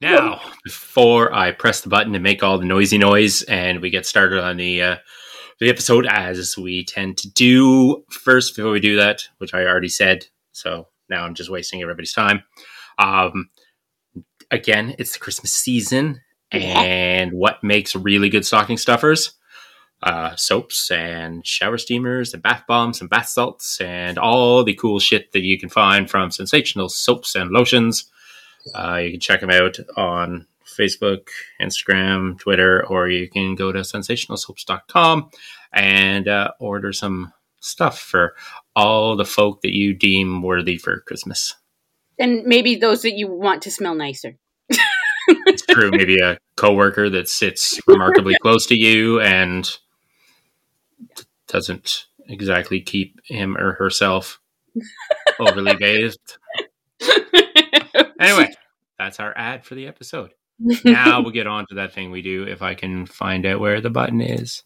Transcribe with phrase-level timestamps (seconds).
[0.00, 4.06] Now, before I press the button to make all the noisy noise, and we get
[4.06, 4.96] started on the uh,
[5.60, 8.04] the episode as we tend to do.
[8.10, 12.12] First, before we do that, which I already said, so now I'm just wasting everybody's
[12.12, 12.42] time.
[12.98, 13.50] Um,
[14.50, 16.20] again, it's the Christmas season,
[16.52, 19.32] and what makes really good stocking stuffers?
[20.00, 25.00] Uh, soaps and shower steamers and bath bombs and bath salts and all the cool
[25.00, 28.08] shit that you can find from sensational soaps and lotions.
[28.74, 31.28] Uh, you can check them out on Facebook,
[31.60, 35.30] Instagram, Twitter, or you can go to sensationalsoaps.com
[35.72, 38.34] and uh, order some stuff for
[38.76, 41.54] all the folk that you deem worthy for Christmas.
[42.18, 44.36] And maybe those that you want to smell nicer.
[45.28, 45.90] It's true.
[45.90, 49.70] Maybe a coworker that sits remarkably close to you and
[51.48, 54.40] doesn't exactly keep him or herself
[55.38, 56.38] overly bathed.
[58.18, 58.48] Anyway,
[58.98, 60.32] that's our ad for the episode.
[60.84, 63.80] Now we'll get on to that thing we do if I can find out where
[63.80, 64.64] the button is.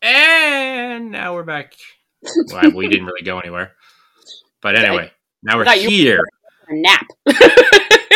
[0.00, 1.74] And now we're back.
[2.52, 3.72] Well, we didn't really go anywhere.
[4.62, 5.12] But anyway,
[5.42, 6.20] now we're here.
[6.68, 7.06] A nap.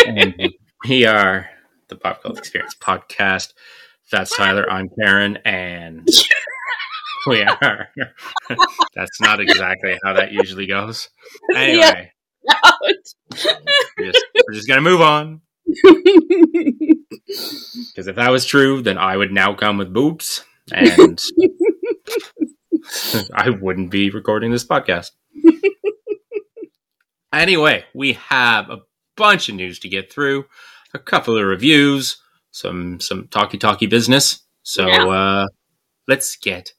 [0.06, 0.52] and
[0.88, 1.48] we are
[1.88, 3.52] the Pop Culture Experience podcast.
[4.10, 4.70] That's Tyler.
[4.70, 6.06] I'm Karen, and
[7.26, 7.88] we are.
[8.94, 11.08] That's not exactly how that usually goes.
[11.54, 12.10] Anyway,
[12.82, 12.92] we're
[14.12, 16.96] just, we're just gonna move on because
[18.06, 21.18] if that was true, then I would now come with boobs, and
[23.34, 25.10] I wouldn't be recording this podcast.
[27.32, 28.78] Anyway, we have a
[29.16, 30.44] bunch of news to get through,
[30.94, 32.18] a couple of reviews,
[32.50, 34.40] some some talky talky business.
[34.62, 35.06] So Yeah.
[35.06, 35.46] uh,
[36.08, 36.72] let's get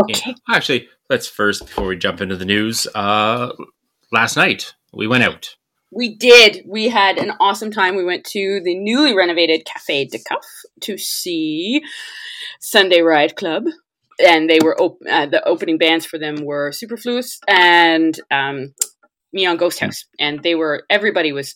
[0.00, 0.34] okay.
[0.48, 2.86] Actually, let's first before we jump into the news.
[2.94, 3.52] Uh,
[4.12, 5.56] last night we went out.
[5.90, 6.62] We did.
[6.66, 7.96] We had an awesome time.
[7.96, 10.44] We went to the newly renovated Cafe de Cuff
[10.82, 11.82] to see
[12.60, 13.64] Sunday Ride Club.
[14.20, 18.74] And they were op- uh, the opening bands for them were Superfluous and um,
[19.32, 21.54] Neon Ghost House, and they were everybody was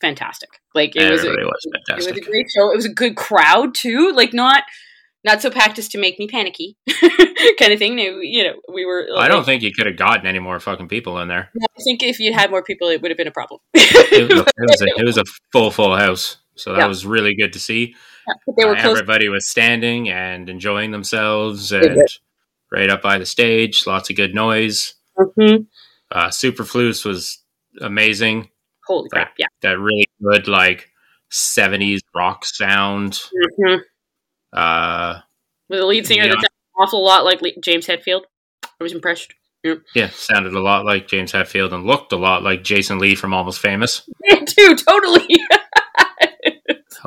[0.00, 0.50] fantastic.
[0.74, 2.70] Like it was, a, was it was a great show.
[2.70, 4.12] It was a good crowd too.
[4.12, 4.64] Like not
[5.28, 6.76] not so packed as to make me panicky,
[7.58, 7.98] kind of thing.
[7.98, 9.06] You know, we were.
[9.16, 11.50] I don't think you could have gotten any more fucking people in there.
[11.62, 13.60] I think if you had more people, it would have been a problem.
[13.74, 16.86] It was a, it was a, it was a full full house, so that Yeah.
[16.86, 17.94] was really good to see.
[18.56, 22.00] were Uh, everybody was standing and enjoying themselves, and
[22.72, 24.94] right up by the stage, lots of good noise.
[25.18, 25.66] Mhm.
[26.10, 27.38] Uh, Superfluous was
[27.80, 28.48] amazing.
[28.86, 29.34] Holy crap!
[29.38, 29.46] Yeah.
[29.62, 30.90] That really good like
[31.30, 33.20] '70s rock sound.
[33.60, 33.80] Mhm.
[34.52, 35.20] Uh,
[35.68, 36.28] With a lead singer Yeah.
[36.30, 36.44] that sounded
[36.76, 38.22] an awful lot like Le- James Hetfield.
[38.64, 39.34] I was impressed.
[39.94, 43.34] yeah, sounded a lot like James Hetfield and looked a lot like Jason Lee from
[43.34, 44.08] Almost Famous.
[44.24, 45.26] Yeah, too, totally.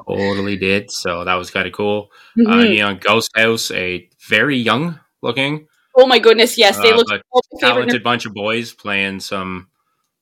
[0.08, 0.90] Totally did.
[0.92, 2.10] So that was kind of cool.
[2.40, 2.70] Uh, Mhm.
[2.70, 7.22] Neon Ghost House, a very young looking, oh my goodness, yes, they uh, look but
[7.32, 7.74] all my favorite.
[7.76, 9.68] talented bunch of boys playing some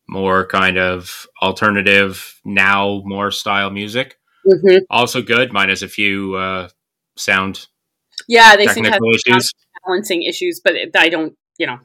[0.07, 4.17] more kind of alternative now more style music.
[4.47, 4.81] Mhm.
[4.89, 6.69] Also good, minus a few uh,
[7.19, 7.67] sound
[8.27, 9.53] Yeah, they seem to have issues.
[9.85, 11.33] balancing issues, but I don't.
[11.57, 11.77] You know,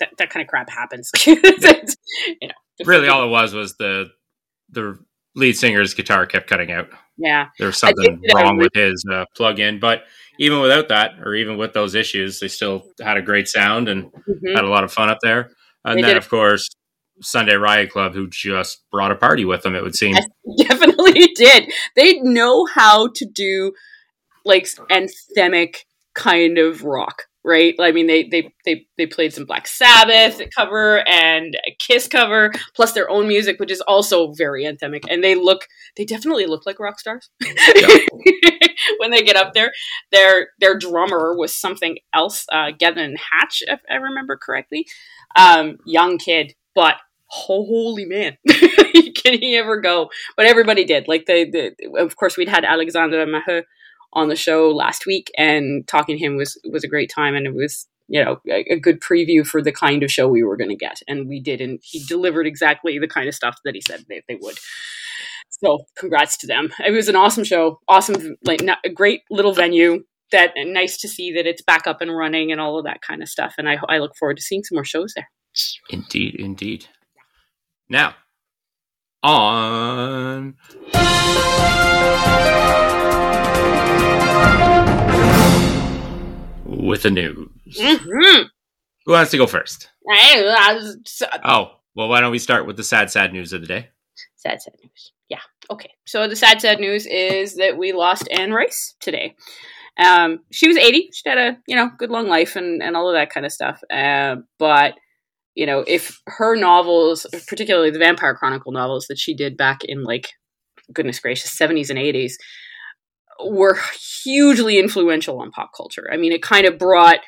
[0.00, 1.10] that, that kind of crap happens.
[1.26, 2.54] You know,
[2.84, 4.10] Really, all it was was the
[4.70, 4.98] the
[5.36, 6.88] lead singer's guitar kept cutting out.
[7.16, 10.02] Yeah, There was something wrong re- with his uh, plug-in, but
[10.40, 14.10] even without that, or even with those issues, they still had a great sound and
[14.28, 14.56] Mhm.
[14.56, 15.50] had a lot of fun up there.
[15.84, 16.68] And They then, of course,
[17.22, 19.76] Sunday Riot Club, who just brought a party with them.
[19.76, 20.16] It would seem.
[20.16, 20.26] Yes.
[20.68, 21.72] definitely did.
[21.94, 23.72] They know how to do
[24.44, 25.76] like anthemic
[26.14, 27.74] kind of rock, right?
[27.78, 32.92] I mean, they they they they played some Black Sabbath cover and Kiss cover, plus
[32.92, 35.04] their own music, which is also very anthemic.
[35.10, 35.66] And they look,
[35.96, 37.30] they definitely look like rock stars
[38.98, 39.72] when they get up there.
[40.12, 44.86] Their their drummer was something else, uh, Gavin Hatch, if I remember correctly.
[45.36, 50.10] Um, young kid, but holy man, can he ever go?
[50.36, 51.08] But everybody did.
[51.08, 53.64] Like the, the of course we'd had Alexandre Maheu
[54.14, 57.46] on the show last week, and talking to him was was a great time, and
[57.46, 60.56] it was you know a, a good preview for the kind of show we were
[60.56, 63.74] going to get, and we did, and he delivered exactly the kind of stuff that
[63.74, 64.58] he said they, they would.
[65.50, 66.72] So congrats to them.
[66.84, 70.04] It was an awesome show, awesome like a great little venue.
[70.32, 73.22] That nice to see that it's back up and running and all of that kind
[73.22, 73.54] of stuff.
[73.56, 75.28] And I, I look forward to seeing some more shows there.
[75.90, 76.86] Indeed, indeed.
[77.88, 78.14] Now,
[79.22, 80.56] on.
[87.04, 87.78] The news.
[87.78, 88.48] Mhm.
[89.06, 89.88] Who wants to go first?
[91.06, 93.90] sad, Oh, well, why don't we start with the sad, sad news of the day?
[94.34, 95.12] Sad, sad news.
[95.28, 95.40] Yeah.
[95.70, 95.90] Okay.
[96.06, 99.36] So the sad, sad news is that we lost Anne Rice today.
[100.04, 101.10] Um, she was 80.
[101.12, 103.52] She had a, you know, good long life and, and all of that kind of
[103.52, 103.80] stuff.
[103.90, 104.94] Uh, but,
[105.54, 110.02] you know, if her novels, particularly the Vampire Chronicle novels that she did back in
[110.02, 110.30] like,
[110.92, 112.32] goodness gracious, 70s and 80s,
[113.44, 113.78] were
[114.24, 116.08] hugely influential on pop culture.
[116.12, 117.18] I mean, it kind of brought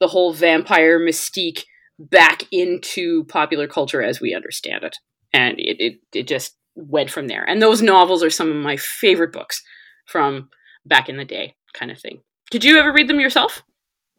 [0.00, 1.64] the whole vampire mystique
[1.98, 4.96] back into popular culture as we understand it.
[5.32, 7.44] And it, it, it just went from there.
[7.44, 9.62] And those novels are some of my favorite books
[10.06, 10.48] from
[10.84, 12.22] back in the day, kind of thing.
[12.50, 13.62] Did you ever read them yourself?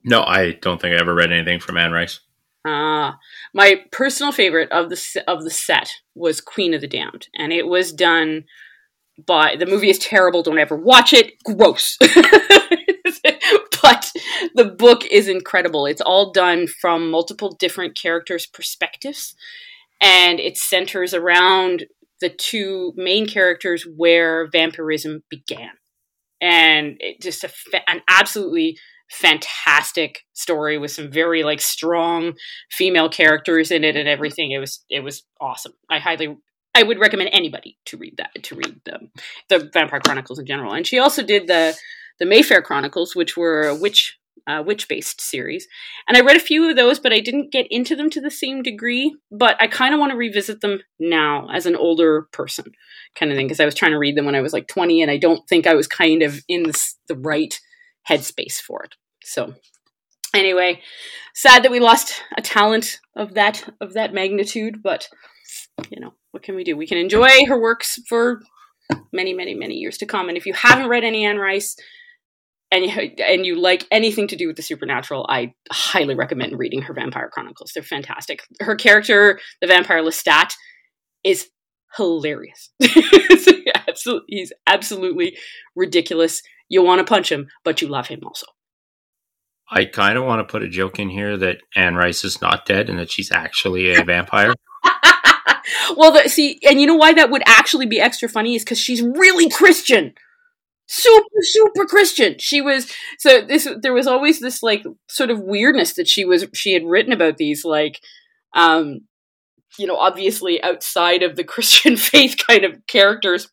[0.03, 2.19] No, I don't think I ever read anything from Anne Rice.
[2.67, 3.17] Ah,
[3.53, 7.67] my personal favorite of the of the set was Queen of the Damned, and it
[7.67, 8.45] was done
[9.25, 10.43] by the movie is terrible.
[10.43, 11.33] Don't ever watch it.
[11.43, 11.97] Gross.
[13.81, 14.11] but
[14.55, 15.85] the book is incredible.
[15.85, 19.35] It's all done from multiple different characters' perspectives,
[20.01, 21.85] and it centers around
[22.21, 25.71] the two main characters where vampirism began,
[26.41, 28.77] and it just a fa- an absolutely
[29.09, 32.33] fantastic story with some very like strong
[32.71, 34.51] female characters in it and everything.
[34.51, 35.73] It was it was awesome.
[35.89, 36.35] I highly
[36.75, 39.09] I would recommend anybody to read that to read the
[39.49, 40.73] the Vampire Chronicles in general.
[40.73, 41.75] And she also did the
[42.19, 45.67] the Mayfair Chronicles, which were a witch uh, witch based series.
[46.07, 48.29] And I read a few of those, but I didn't get into them to the
[48.29, 49.15] same degree.
[49.31, 52.65] But I kind of want to revisit them now as an older person,
[53.15, 55.01] kind of thing, because I was trying to read them when I was like 20,
[55.01, 57.59] and I don't think I was kind of in the, the right
[58.07, 58.95] headspace for it.
[59.23, 59.55] So
[60.33, 60.81] anyway,
[61.33, 65.09] sad that we lost a talent of that of that magnitude, but
[65.89, 66.77] you know what can we do?
[66.77, 68.41] We can enjoy her works for
[69.11, 70.29] many, many, many years to come.
[70.29, 71.75] And if you haven't read any Anne Rice,
[72.71, 76.81] and you, and you like anything to do with the supernatural, I highly recommend reading
[76.83, 77.71] her Vampire Chronicles.
[77.73, 78.41] They're fantastic.
[78.59, 80.53] Her character, the vampire Lestat,
[81.23, 81.49] is
[81.95, 82.71] hilarious.
[83.87, 85.37] absolutely, he's absolutely
[85.75, 86.41] ridiculous.
[86.67, 88.47] You want to punch him, but you love him also.
[89.69, 92.65] I kind of want to put a joke in here that Anne Rice is not
[92.65, 94.53] dead and that she's actually a vampire.
[95.95, 98.79] well, the, see, and you know why that would actually be extra funny is because
[98.79, 100.13] she's really Christian,
[100.87, 102.37] super super Christian.
[102.39, 103.67] She was so this.
[103.81, 106.45] There was always this like sort of weirdness that she was.
[106.53, 108.01] She had written about these like,
[108.53, 109.01] um,
[109.77, 113.49] you know, obviously outside of the Christian faith kind of characters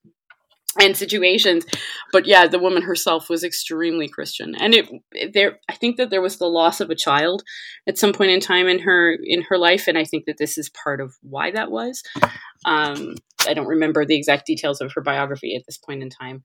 [0.81, 1.65] and situations.
[2.13, 4.55] But yeah the woman herself was extremely christian.
[4.55, 4.89] And it
[5.33, 7.43] there i think that there was the loss of a child
[7.87, 9.89] at some point in time in her in her life.
[9.89, 12.03] And i think that this is part of why that was.
[12.65, 13.15] Um
[13.47, 16.45] i don't remember the exact details of her biography at this point in time.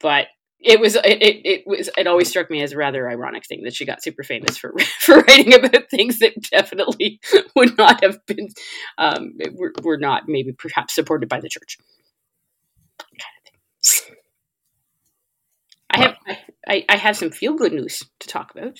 [0.00, 0.28] But
[0.60, 3.62] it was it, it, it was it always struck me as a rather ironic thing
[3.62, 7.20] that she got super famous for for writing about things that definitely
[7.56, 8.48] would not have been
[8.98, 11.78] um were, were not maybe perhaps supported by the church
[15.90, 16.16] I have
[16.66, 18.78] I, I have some feel good news to talk about.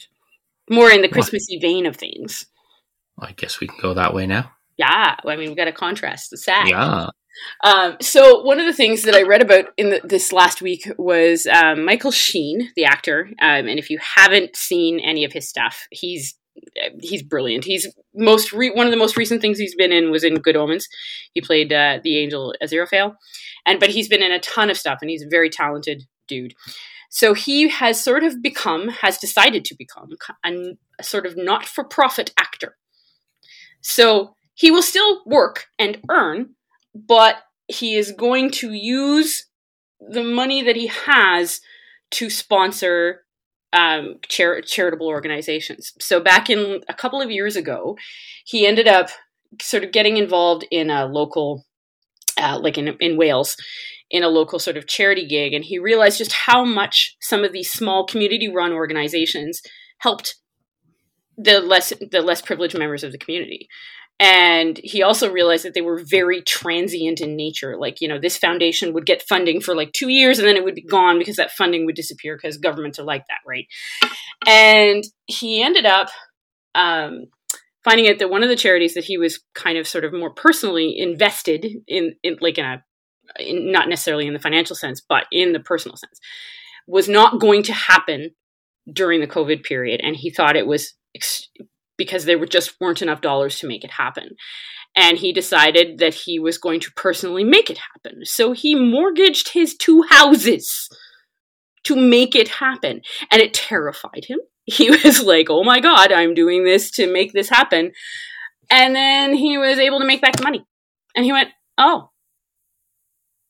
[0.71, 2.47] More in the Christmassy vein of things.
[3.19, 4.53] I guess we can go that way now.
[4.77, 6.69] Yeah, I mean we got to contrast the sad.
[6.69, 7.09] Yeah.
[7.65, 10.91] Um, so one of the things that I read about in the, this last week
[10.99, 15.49] was um, Michael Sheen, the actor, um, and if you haven't seen any of his
[15.49, 16.35] stuff, he's
[17.01, 17.65] he's brilliant.
[17.65, 20.57] He's most re- one of the most recent things he's been in was in Good
[20.57, 20.89] Omens.
[21.33, 23.15] He played uh, the angel Aziraphale,
[23.65, 26.55] and but he's been in a ton of stuff, and he's a very talented dude.
[27.11, 30.11] So he has sort of become, has decided to become
[30.45, 32.77] a, sort of not for profit actor.
[33.81, 36.55] So he will still work and earn,
[36.95, 37.37] but
[37.69, 39.47] he is going to use
[40.01, 41.61] the money that he has
[42.11, 43.25] to sponsor
[43.73, 45.93] um, char- charitable organizations.
[46.01, 47.97] So back in a couple of years ago,
[48.45, 49.11] he ended up
[49.61, 51.65] sort of getting involved in a local,
[52.39, 53.57] uh, like in in Wales,
[54.11, 57.53] in a local sort of charity gig, and he realized just how much some of
[57.53, 59.61] these small community-run organizations
[59.99, 60.37] helped
[61.37, 63.69] the less the less privileged members of the community.
[64.21, 68.37] And he also realized that they were very transient in nature like you know this
[68.37, 71.37] foundation would get funding for like two years and then it would be gone because
[71.37, 73.67] that funding would disappear because governments are like that right?
[74.47, 76.09] And he ended up
[76.75, 77.27] um,
[77.85, 80.33] finding out that one of the charities that he was kind of sort of more
[80.33, 82.83] personally invested in, in like in a
[83.39, 86.19] in, not necessarily in the financial sense but in the personal sense
[86.87, 88.31] was not going to happen
[88.91, 91.49] during the covid period and he thought it was ex-
[91.99, 94.37] because there were just weren't enough dollars to make it happen.
[94.97, 98.25] And he decided that he was going to personally make it happen.
[98.25, 100.89] So he mortgaged his two houses
[101.85, 103.03] to make it happen.
[103.31, 104.39] And it terrified him.
[104.69, 107.93] He was like, oh my God, I'm doing this to make this happen.
[108.71, 110.65] And then he was able to make back the money.
[111.17, 111.49] And he went,
[111.79, 112.11] oh,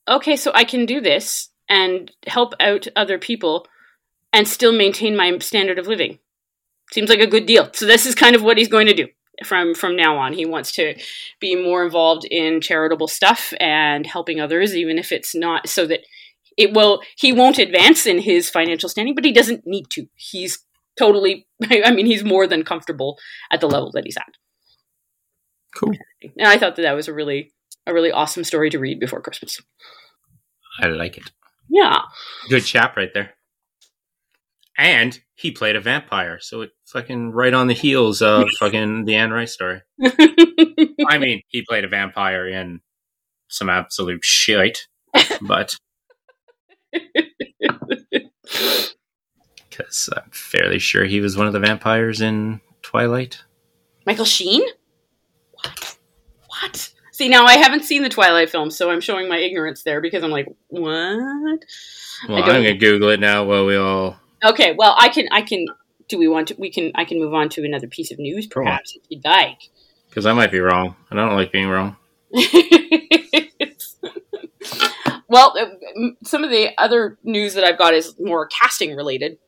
[0.08, 3.66] okay, so I can do this and help out other people
[4.32, 6.20] and still maintain my standard of living.
[6.92, 7.68] Seems like a good deal.
[7.74, 9.08] So this is kind of what he's going to do
[9.44, 10.32] from from now on.
[10.32, 10.94] He wants to
[11.40, 16.00] be more involved in charitable stuff and helping others, even if it's not so that
[16.56, 17.02] it will.
[17.16, 20.06] He won't advance in his financial standing, but he doesn't need to.
[20.14, 20.64] He's
[20.98, 21.46] totally.
[21.70, 23.18] I mean, he's more than comfortable
[23.50, 24.34] at the level that he's at.
[25.76, 25.94] Cool.
[26.22, 27.52] And I thought that that was a really
[27.86, 29.60] a really awesome story to read before Christmas.
[30.80, 31.30] I like it.
[31.68, 32.00] Yeah.
[32.48, 33.34] Good chap right there.
[34.76, 39.16] And he played a vampire, so it fucking right on the heels of fucking the
[39.16, 39.82] Anne Rice story.
[40.02, 42.80] I mean, he played a vampire in
[43.48, 44.86] some absolute shit,
[45.42, 45.76] but
[49.78, 53.42] because I'm fairly sure he was one of the vampires in Twilight.
[54.04, 54.62] Michael Sheen?
[55.52, 55.96] What?
[56.46, 56.90] What?
[57.12, 60.22] See, now I haven't seen the Twilight film, so I'm showing my ignorance there because
[60.22, 61.64] I'm like, what?
[62.28, 64.16] Well, I'm gonna Google it now while we all.
[64.44, 65.66] Okay, well, I can, I can.
[66.08, 66.56] Do we want to?
[66.58, 66.90] We can.
[66.94, 69.58] I can move on to another piece of news, perhaps, if you'd like.
[70.08, 71.96] Because I might be wrong, and I don't like being wrong.
[75.28, 75.66] well, uh,
[76.24, 79.38] some of the other news that I've got is more casting related.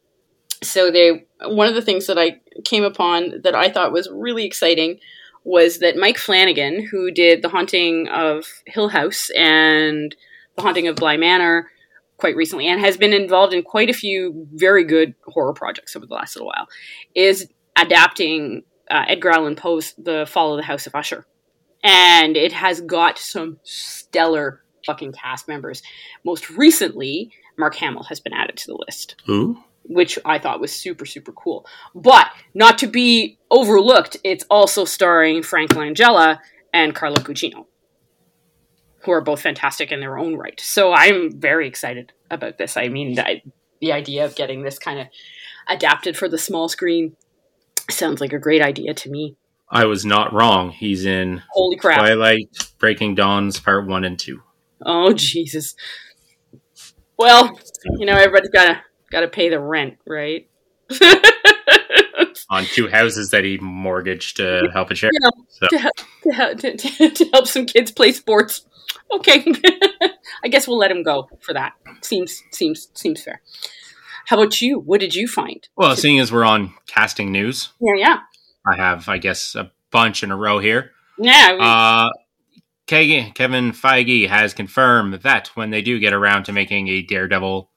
[0.63, 4.45] So they, one of the things that I came upon that I thought was really
[4.45, 5.01] exciting
[5.43, 10.15] was that Mike Flanagan, who did The Haunting of Hill House and
[10.57, 11.71] The Haunting of Bly Manor
[12.19, 16.05] quite recently, and has been involved in quite a few very good horror projects over
[16.05, 16.69] the last little while,
[17.15, 21.27] is adapting uh, Edgar Allan Poe's The Fall of the House of Usher.
[21.83, 25.83] And it has got some stellar fucking cast members.
[26.25, 29.17] Most recently, Mark Hamill has been added to the list.
[29.25, 29.59] Who?
[29.93, 31.67] Which I thought was super, super cool.
[31.97, 36.39] But not to be overlooked, it's also starring Frank Langella
[36.73, 37.67] and Carla Gugino,
[39.03, 40.61] who are both fantastic in their own right.
[40.61, 42.77] So I'm very excited about this.
[42.77, 43.43] I mean, I,
[43.81, 45.09] the idea of getting this kind of
[45.69, 47.17] adapted for the small screen
[47.91, 49.37] sounds like a great idea to me.
[49.69, 50.71] I was not wrong.
[50.71, 51.99] He's in Holy crap.
[51.99, 54.41] Twilight Breaking Dawns Part 1 and 2.
[54.87, 55.75] Oh, Jesus.
[57.17, 57.59] Well,
[57.99, 58.81] you know, everybody's got to
[59.11, 60.49] got to pay the rent, right?
[62.53, 65.17] On two houses that he mortgaged to help a charity.
[65.21, 68.67] Know, So- to, help, to, to, to, help some kids play sports.
[69.13, 69.45] Okay,
[70.45, 71.75] I guess we'll let him go for that.
[72.03, 73.41] Seems seems seems fair.
[74.27, 74.81] How about you?
[74.81, 75.67] What did you find?
[75.77, 78.19] Well, seeing as we're on casting news, Yeah, yeah,
[78.67, 80.91] I have, I guess, a bunch in a row here.
[81.19, 81.57] yeah.
[81.61, 82.09] Uh,
[82.89, 87.70] Ke- Kevin Feige has confirmed that when they do get around to making a Daredevil,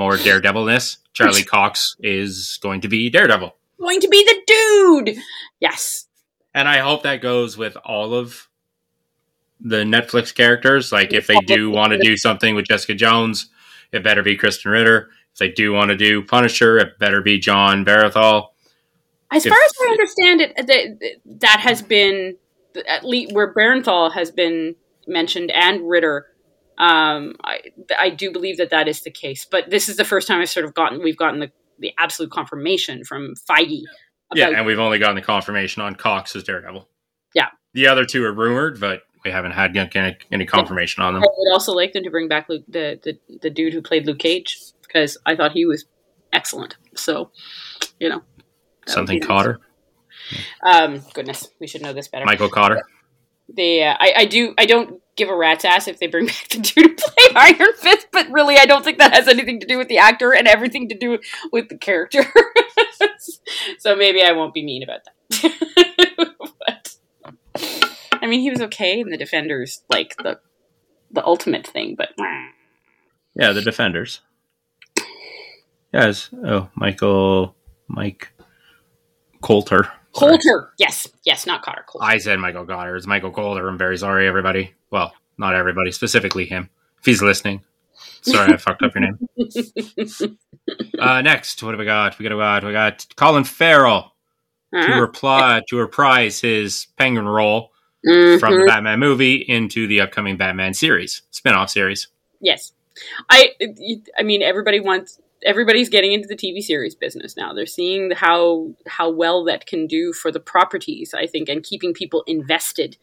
[0.00, 3.54] more Daredevilness, Charlie Cox is going to be Daredevil.
[3.78, 5.18] going to be the dude.
[5.60, 6.06] Yes.
[6.54, 8.48] And I hope that goes with all of
[9.60, 10.90] the Netflix characters.
[10.90, 13.50] Like, if they do want to do something with Jessica Jones,
[13.92, 15.10] it better be Krysten Ritter.
[15.32, 18.48] If they do want to do Punisher, it better be Jon Bernthal.
[19.30, 22.36] As If- far as I understand it, that that has been
[22.88, 24.76] at least where Bernthal has been
[25.06, 26.26] mentioned and Ritter.
[26.80, 27.60] Um, I,
[27.98, 30.48] I do believe that that is the case, but this is the first time I've
[30.48, 33.82] sort of gotten we've gotten the, the absolute confirmation from Feige.
[34.34, 36.88] Yeah, and we've only gotten the confirmation on Cox as Daredevil.
[37.34, 37.48] Yeah.
[37.74, 41.22] The other two are rumored, but we haven't had any, any confirmation on them.
[41.22, 44.06] I would also like them to bring back Luke, the, the the dude who played
[44.06, 45.84] Luke Cage because I thought he was
[46.32, 46.78] excellent.
[46.96, 47.30] So,
[47.98, 48.22] you know,
[48.86, 49.28] Something be nice.
[49.28, 49.60] Cotter,
[50.62, 52.24] Um, goodness, we should know this better.
[52.24, 52.82] Michael Cotter.
[53.52, 56.48] The uh, I, I do I don't give a rat's ass if they bring back
[56.48, 59.66] the dude to play Iron Fist, but really I don't think that has anything to
[59.66, 61.18] do with the actor and everything to do
[61.52, 62.24] with the character.
[63.78, 66.34] so maybe I won't be mean about that.
[66.66, 66.96] but
[68.20, 70.40] I mean, he was okay in the Defenders, like the
[71.12, 72.10] the ultimate thing, but
[73.34, 74.20] Yeah, the Defenders.
[75.92, 76.30] Yes.
[76.44, 77.56] Oh, Michael.
[77.88, 78.32] Mike
[79.42, 79.90] Colter.
[80.14, 80.30] Sorry.
[80.32, 82.04] Colter, yes, yes, not Cotter Colter.
[82.06, 82.96] I said Michael Cotter.
[82.96, 83.68] It's Michael Colter.
[83.68, 84.74] I'm very sorry, everybody.
[84.90, 86.68] Well, not everybody, specifically him.
[86.98, 87.62] If he's listening.
[88.22, 90.36] Sorry, I fucked up your name.
[90.98, 92.18] Uh, next, what have we got?
[92.18, 94.12] We got, we got, we got Colin Farrell
[94.72, 95.00] to Uh-huh.
[95.00, 97.70] reply to reprise his Penguin role
[98.06, 98.38] Mhm.
[98.40, 102.08] from the Batman movie into the upcoming Batman series, spin-off series.
[102.40, 102.72] Yes,
[103.28, 103.52] I.
[104.18, 105.18] I mean, everybody wants.
[105.44, 107.52] Everybody's getting into the TV series business now.
[107.52, 111.14] They're seeing how how well that can do for the properties.
[111.14, 112.96] I think, and keeping people invested,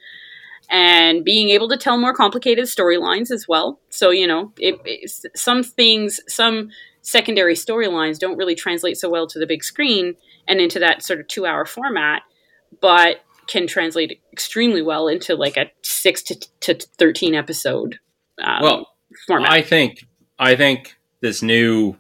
[0.70, 3.79] and being able to tell more complicated storylines as well.
[3.89, 6.70] So you know, it, it's some things, some
[7.01, 10.15] secondary storylines don't really translate so well to the big screen
[10.48, 12.22] and into that sort of two hour format,
[12.82, 17.98] but can translate extremely well into like a six to, to 13 episode
[18.44, 18.88] um, Well,
[19.25, 19.51] format.
[19.51, 20.06] I think
[20.38, 21.96] I think this new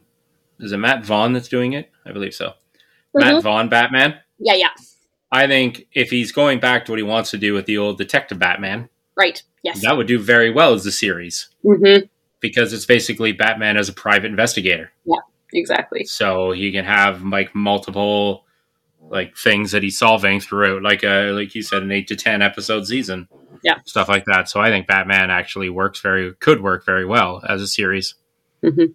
[0.59, 1.91] is it Matt Vaughn that's doing it?
[2.05, 2.53] I believe so.
[3.15, 3.21] Mhm.
[3.21, 4.19] Matt Vaughn Batman.
[4.39, 4.69] yeah, yeah.
[5.31, 7.97] I think if he's going back to what he wants to do with the old
[7.97, 9.41] Detective Batman, Right.
[9.63, 9.81] Yes.
[9.81, 11.97] that would do very well as a series hmm
[12.39, 14.91] because it's basically Batman as a private investigator.
[15.05, 15.19] Yeah,
[15.53, 16.05] exactly.
[16.05, 18.45] So he can have like multiple
[19.01, 22.41] like things that he's solving throughout, like a like you said, an eight to ten
[22.43, 23.27] episode season.
[23.63, 23.79] Yeah.
[23.85, 24.47] stuff like that.
[24.47, 28.13] So I think Batman actually works very could work very well as a series.
[28.63, 28.93] Mhm.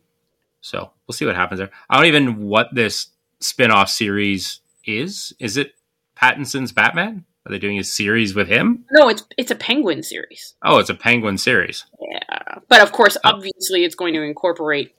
[0.61, 1.71] So we'll see what happens there.
[1.91, 3.09] I don't even know what this
[3.41, 5.35] spin-off series is.
[5.39, 5.73] Is it
[6.17, 7.27] Pattinson's Batman?
[7.45, 8.87] Are they doing a series with him?
[8.93, 10.55] No, it's it's a Penguin series.
[10.65, 11.85] Oh, it's a Penguin series.
[12.01, 13.31] Yeah, but of course, Oh.
[13.31, 14.95] obviously, it's going to incorporate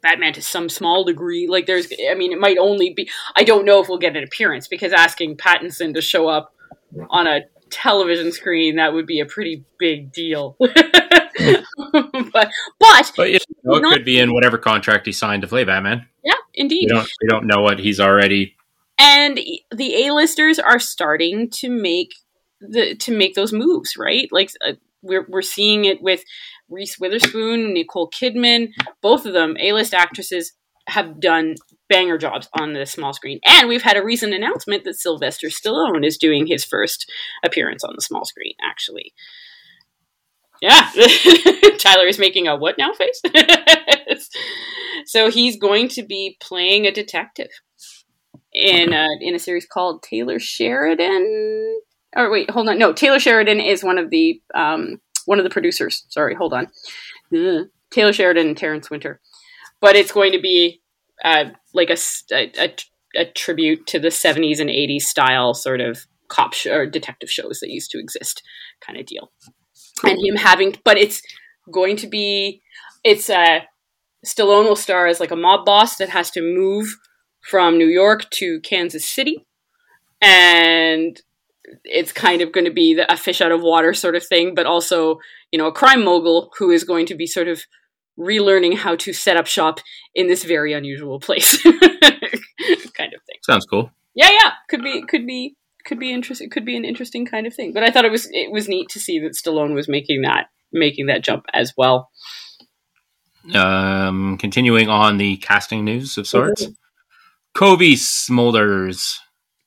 [0.00, 1.46] Batman to some small degree.
[1.48, 3.10] Like, there's, I mean, it might only be.
[3.36, 6.54] I don't know if we'll get an appearance because asking Pattinson to show up
[7.10, 7.40] on a
[7.70, 10.56] television screen that would be a pretty big deal.
[11.92, 15.48] but but But you know, it Not- could be in whatever contract he signed to
[15.48, 16.06] play Batman.
[16.24, 16.88] yeah, We indeed.
[16.88, 18.56] don't we don't know what he's already
[18.98, 19.38] and
[19.74, 22.10] the A-listers are starting to make
[22.60, 24.28] the to make those moves, right?
[24.30, 24.72] Like uh,
[25.02, 26.22] we're we're seeing it with
[26.68, 28.68] Reese Witherspoon, Nicole Kidman,
[29.00, 30.52] both of them A-list actresses
[30.88, 31.54] have done
[31.88, 33.38] banger jobs on the small screen.
[33.46, 37.10] And we've had a recent announcement that Sylvester Stallone is doing his first
[37.44, 39.12] appearance on the small screen actually.
[40.62, 40.88] Yeah.
[41.78, 43.20] Tyler is making a what now face?
[45.06, 47.50] so he's going to be playing a detective
[48.52, 51.80] in a, in a series called Taylor Sheridan.
[52.14, 52.78] Or wait, hold on.
[52.78, 56.06] No, Taylor Sheridan is one of the um, one of the producers.
[56.08, 56.68] Sorry, hold on.
[57.36, 57.66] Ugh.
[57.90, 59.20] Taylor Sheridan and Terence Winter.
[59.80, 60.80] But it's going to be
[61.24, 66.86] uh, like a tribute to the 70s and 80s style sort of cop sh- or
[66.86, 68.42] detective shows that used to exist
[68.80, 69.32] kind of deal.
[70.04, 71.22] And him having, but it's
[71.70, 72.62] going to be,
[73.04, 73.60] it's uh,
[74.26, 76.96] Stallone will star as like a mob boss that has to move
[77.40, 79.46] from New York to Kansas City.
[80.20, 81.20] And
[81.84, 84.54] it's kind of going to be the, a fish out of water sort of thing,
[84.54, 85.18] but also,
[85.50, 87.62] you know, a crime mogul who is going to be sort of
[88.18, 89.80] relearning how to set up shop
[90.14, 93.38] in this very unusual place kind of thing.
[93.42, 93.90] sounds cool.
[94.14, 97.46] Yeah, yeah, could be could be could be interesting it could be an interesting kind
[97.46, 97.72] of thing.
[97.72, 100.46] But I thought it was it was neat to see that Stallone was making that
[100.72, 102.10] making that jump as well.
[103.54, 106.66] Um, continuing on the casting news of sorts,
[107.54, 109.18] Cobie Smulders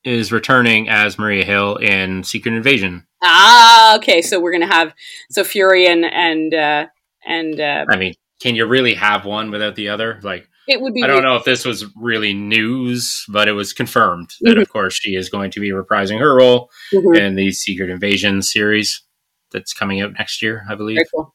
[0.06, 3.06] is returning as Maria Hill in Secret Invasion.
[3.23, 4.21] Ah, okay.
[4.21, 4.93] So we're gonna have
[5.32, 6.86] so Fury and and uh,
[7.25, 10.19] and uh, I mean, can you really have one without the other?
[10.21, 11.04] Like, it would be.
[11.04, 14.62] I don't know if this was really news, but it was confirmed that, Mhm.
[14.62, 17.17] of course, she is going to be reprising her role Mhm.
[17.19, 19.04] in the Secret Invasion series
[19.51, 20.99] that's coming out next year, I believe.
[21.13, 21.34] Cool.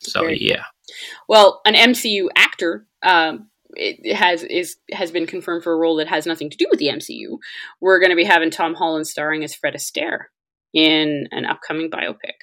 [0.00, 0.64] So, very yeah.
[1.28, 6.08] Well, an MCU actor um, it has is has been confirmed for a role that
[6.08, 7.38] has nothing to do with the MCU.
[7.80, 10.24] We're going to be having Tom Holland starring as Fred Astaire
[10.72, 12.34] in an upcoming biopic.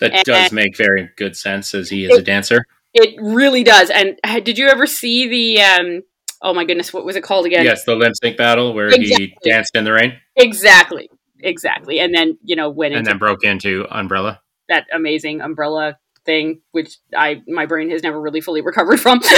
[0.00, 2.64] That And- does make very good sense as he is a dancer.
[2.94, 3.90] It really does.
[3.90, 5.62] And uh, did you ever see the?
[5.62, 6.02] Um,
[6.42, 7.64] oh my goodness, what was it called again?
[7.64, 9.34] Yes, the lip sync battle where Exactly.
[9.42, 11.08] he danced in the rain Exactly,
[11.40, 12.00] exactly.
[12.00, 14.40] And then you know went and then broke into Umbrella.
[14.68, 19.20] that amazing umbrella thing, which I my brain has never really fully recovered from.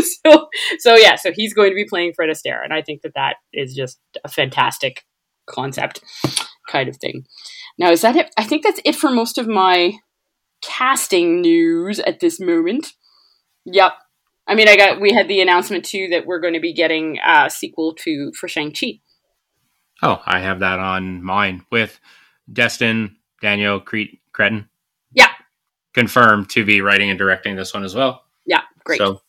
[0.00, 0.48] so
[0.78, 3.36] so yeah, so he's going to be playing Fred Astaire, and I think that that
[3.52, 5.04] is just a fantastic
[5.46, 6.00] concept
[6.68, 7.24] kind of thing.
[7.78, 8.32] Now, is that it?
[8.36, 9.92] I think that's it for most of my
[10.66, 12.92] casting news at this moment.
[13.64, 13.92] Yep.
[14.46, 17.18] I mean, I got we had the announcement too that we're going to be getting
[17.26, 19.00] a sequel to for Shang Chi.
[20.02, 21.98] Oh, I have that on mine with
[22.52, 24.68] Destin Daniel Cre- Cretton.
[25.12, 25.30] Yeah.
[25.94, 28.22] Confirmed to be writing and directing this one as well.
[28.44, 28.98] Yeah, great.
[28.98, 29.22] So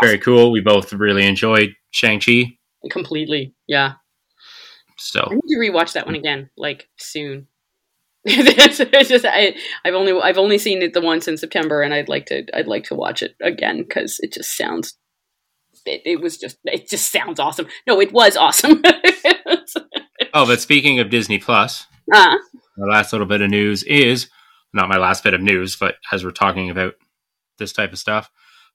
[0.00, 0.52] very cool.
[0.52, 2.56] We both really enjoyed Shang-Chi.
[2.90, 3.54] Completely.
[3.66, 3.94] Yeah.
[4.96, 7.48] So I need to rewatch that one again, like soon.
[8.24, 9.54] it's, just I,
[9.84, 12.68] I've only I've only seen it the once in September, and I'd like to I'd
[12.68, 14.96] like to watch it again because it just sounds.
[15.84, 17.66] It, it was just it just sounds awesome.
[17.86, 18.82] No, it was awesome.
[20.34, 22.36] Oh, but speaking of Disney Plus, uh,
[22.78, 24.30] the last little bit of news is
[24.72, 26.94] not my last bit of news, but as we're talking about
[27.58, 28.30] this type of stuff,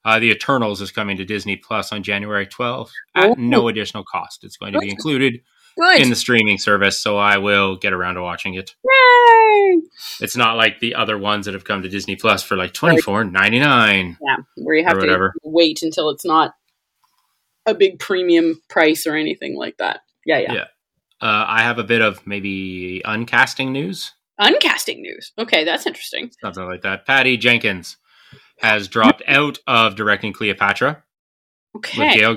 [0.06, 3.36] uh, the Eternals is coming to Disney Plus on January 12th at Oh.
[3.40, 4.44] no additional cost.
[4.44, 5.40] It's going to be included
[5.78, 6.02] good.
[6.02, 8.76] in the streaming service, so I will get around to watching it.
[8.84, 9.82] Yay!
[10.20, 13.02] It's not like the other ones that have come to Disney Plus for like twenty
[13.02, 14.18] four ninety nine.
[14.22, 15.34] Yeah, where you have to whatever.
[15.44, 16.54] wait until it's not
[17.66, 20.02] a big premium price or anything like that.
[20.26, 20.54] Yeah, yeah.
[20.54, 20.66] Yeah.
[21.20, 25.32] Uh, I have a bit of maybe uncasting news, Uncasting news.
[25.38, 26.32] Okay, that's interesting.
[26.42, 27.06] something like that.
[27.06, 27.98] Patty Jenkins
[28.60, 31.04] has dropped out of directing Cleopatra
[31.76, 32.00] okay.
[32.00, 32.16] with.
[32.16, 32.36] Gail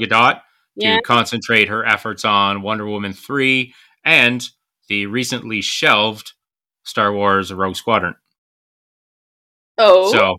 [0.80, 1.00] Gadot to Yeah.
[1.04, 4.46] concentrate her efforts on Wonder Woman 3 and
[4.88, 6.32] the recently shelved
[6.84, 8.14] Star Wars Rogue Squadron.
[9.78, 10.12] Oh.
[10.12, 10.36] So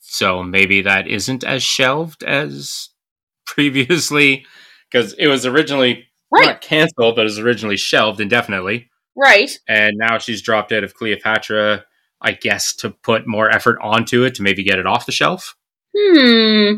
[0.00, 2.90] so maybe that isn't as shelved as
[3.46, 4.46] previously
[4.90, 6.46] because it was originally right.
[6.46, 9.58] not canceled but it was originally shelved indefinitely Right.
[9.68, 11.84] and now she's dropped out of Cleopatra
[12.20, 15.54] I guess to put more effort onto it to maybe get it off the shelf.
[15.96, 16.72] Hmm.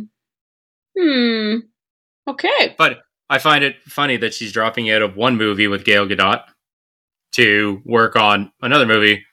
[0.99, 1.57] Hmm.
[2.29, 2.75] Okay.
[2.79, 2.99] But
[3.31, 6.43] I find it funny that she's dropping out of one movie with Gail Gadot
[7.33, 9.25] to work on another movie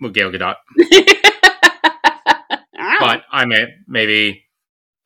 [0.00, 0.56] with Gail Gadot.
[3.00, 4.44] But I may maybe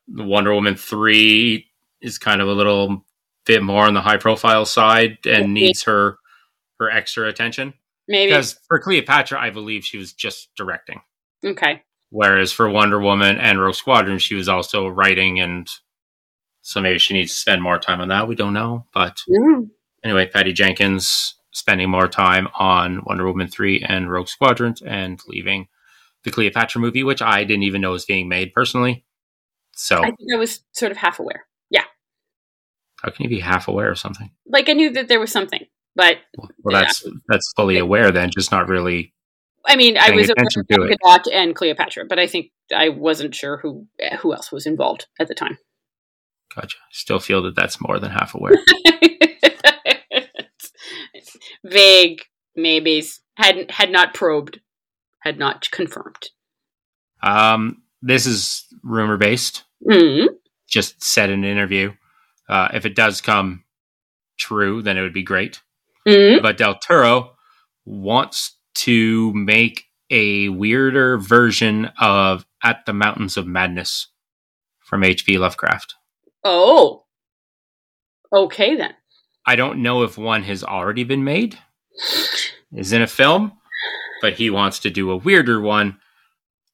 [0.09, 1.71] Wonder Woman three
[2.01, 3.05] is kind of a little
[3.47, 5.47] bit more on the high profile side and Okay.
[5.53, 6.19] needs her
[6.81, 7.73] her extra attention.
[8.09, 8.31] Maybe.
[8.33, 11.03] Because for Cleopatra, I believe she was just directing.
[11.45, 11.83] Okay.
[12.11, 15.69] Whereas for Wonder Woman and Rogue Squadron, she was also writing and
[16.67, 18.27] so maybe she needs to spend more time on that.
[18.27, 18.87] We don't know.
[18.95, 19.69] But Mm.
[20.03, 25.69] anyway, Patty Jenkins spending more time on Wonder Woman 3 and Rogue Squadron and leaving
[26.25, 29.05] the Cleopatra movie, which I didn't even know was being made personally.
[29.77, 31.47] So I think I was sort of half aware.
[31.71, 31.85] Yeah.
[33.03, 34.31] how can you be half aware of something?
[34.47, 36.49] Like I knew that there was something, but Well,
[36.81, 39.13] that's that's fully aware then, just not really.
[39.67, 43.59] I mean, I was aware of Gadot and Cleopatra, but I think I wasn't sure
[43.59, 43.87] who
[44.21, 45.59] who else was involved at the time.
[46.55, 46.79] Gotcha.
[46.91, 48.55] Still feel that that's more than half aware.
[51.65, 52.23] Vague
[52.57, 54.61] maybes had had not probed,
[55.21, 56.31] had not confirmed.
[57.23, 59.65] um, this is rumor based.
[59.89, 60.27] Mm.
[60.69, 61.93] Just said in an interview.
[62.49, 63.65] Uh, if it does come
[64.39, 65.61] true, then it would be great.
[66.07, 66.43] Mm.
[66.43, 67.33] but Del Toro
[67.87, 74.09] wants to make a weirder version of At the Mountains of Madness
[74.81, 75.39] from H.P.
[75.39, 75.95] Lovecraft.
[76.45, 77.05] Oh,
[78.33, 78.95] okay then.
[79.47, 81.59] I don't know if one has already been made,
[82.73, 83.53] is in a film,
[84.23, 85.99] but he wants to do a weirder one.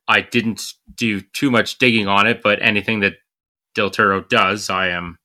[0.07, 3.15] I didn't do too much digging on it, but anything that
[3.75, 5.19] Del Toro does, I am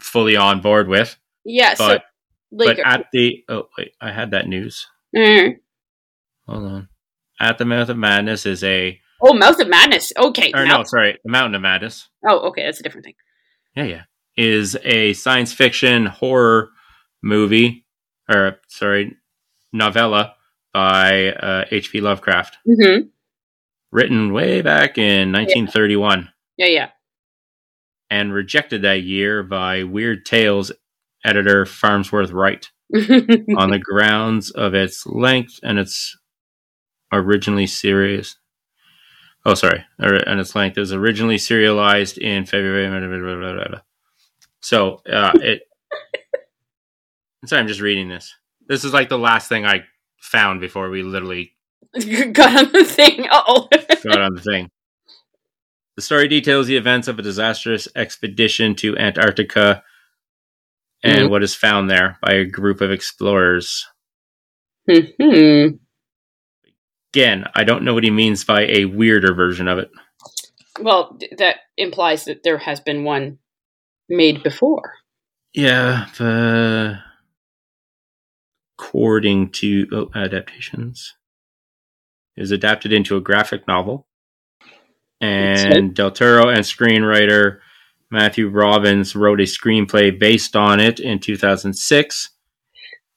[0.00, 1.16] fully on board with.
[1.44, 2.02] Yeah, so But
[2.50, 4.86] like, but at the oh wait, I had that news.
[5.14, 5.56] Mm.
[6.46, 6.88] Hold on.
[7.40, 10.12] At the Mouth of Madness is a oh, Mouth of Madness.
[10.16, 12.08] Okay, or now- no, sorry, the Mountain of Madness.
[12.26, 13.14] oh, okay, that's a different thing.
[13.76, 14.02] Yeah, yeah.
[14.36, 16.70] Is a science fiction horror
[17.22, 17.86] movie
[18.30, 19.16] or sorry,
[19.72, 20.34] novella
[20.74, 22.00] by uh, H.P.
[22.00, 23.00] Lovecraft, hmm
[23.92, 26.88] written way back in 1931 Yeah, yeah.
[28.10, 30.72] and rejected that year by Weird Tales
[31.24, 36.18] editor Farnsworth Wright on the grounds of its length and its
[37.12, 38.36] originally serious.
[39.48, 43.80] Oh, sorry, and its length It was originally serialized in February.
[44.60, 45.62] So uh, it.
[47.46, 48.34] sorry, I'm just reading this.
[48.66, 49.84] This is like the last thing I
[50.20, 51.52] found before we literally
[52.32, 53.26] Got on the thing.
[53.30, 53.68] Oh,
[54.04, 54.68] got on the thing.
[55.94, 59.84] The story details the events of a disastrous expedition to Antarctica
[61.04, 61.30] and Mhm.
[61.30, 63.86] what is found there by a group of explorers.
[64.90, 65.68] hmm
[67.12, 69.90] Again, I don't know what he means by a weirder version of it.
[70.80, 73.38] Well, that implies that there has been one
[74.08, 74.94] made before.
[75.54, 76.96] Yeah, uh,
[78.78, 81.14] according to oh, adaptations,
[82.36, 84.06] it was adapted into a graphic novel,
[85.20, 87.60] and Del Toro and screenwriter
[88.10, 92.30] Matthew Robbins wrote a screenplay based on it in 2006,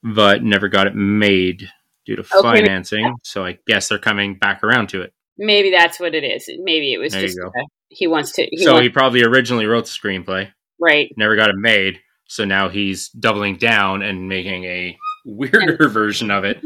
[0.03, 1.69] but never got it made
[2.09, 2.41] due to Okay.
[2.61, 3.15] financing.
[3.23, 5.13] So I guess they're coming back around to it.
[5.37, 6.49] Maybe that's what it is.
[6.63, 7.47] Maybe it was There just go.
[7.47, 8.47] uh, he wants to.
[8.49, 10.51] He so wants, he probably originally wrote the screenplay.
[10.79, 11.13] right.
[11.17, 11.99] never got it made.
[12.27, 16.61] So now he's doubling down and making a weirder version of it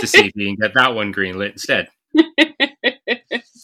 [0.00, 1.88] to see if he can get that one greenlit instead.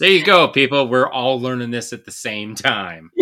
[0.00, 0.88] There you go, people.
[0.88, 3.10] We're all learning this at the same time.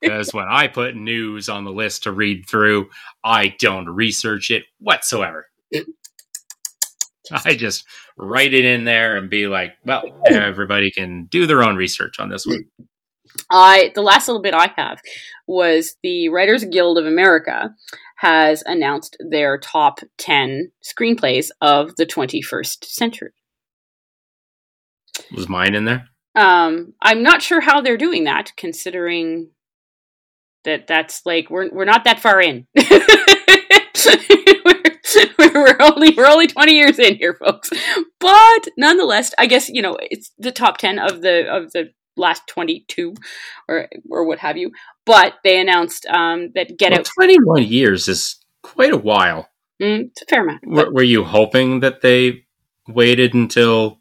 [0.00, 2.88] Because when I put news on the list to read through,
[3.24, 5.48] I don't research it whatsoever.
[7.44, 7.84] I just
[8.16, 12.28] write it in there and be like, well, everybody can do their own research on
[12.28, 12.64] this one.
[13.50, 15.00] I the last little bit I have
[15.46, 17.74] was the Writers Guild of America
[18.16, 23.32] has announced their top 10 screenplays of the 21st century.
[25.34, 26.08] Was mine in there?
[26.34, 29.50] Um, I'm not sure how they're doing that, considering
[30.64, 32.66] that that's like we're we're not that far in.
[35.38, 37.70] we're, only we're only 20 years in here, folks.
[38.20, 42.42] But nonetheless, I guess you know it's the top 10 of the of the last
[42.48, 43.14] 22
[43.68, 44.70] or or what have you.
[45.04, 47.08] But they announced um, that Get Well, Out.
[47.14, 49.48] 21 years is quite a while.
[49.80, 50.66] Mm, it's a fair amount.
[50.66, 52.44] Were, were you hoping that they
[52.88, 54.00] waited until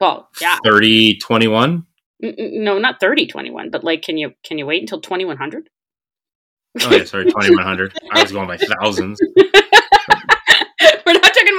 [0.00, 0.58] Well, yeah.
[0.64, 1.86] 30, 21?
[2.22, 5.68] N- n- No, not 30, 21, but like, can you can you wait until 2100?
[6.82, 7.98] Oh, yeah, sorry, 2100.
[8.12, 9.18] I was going by thousands.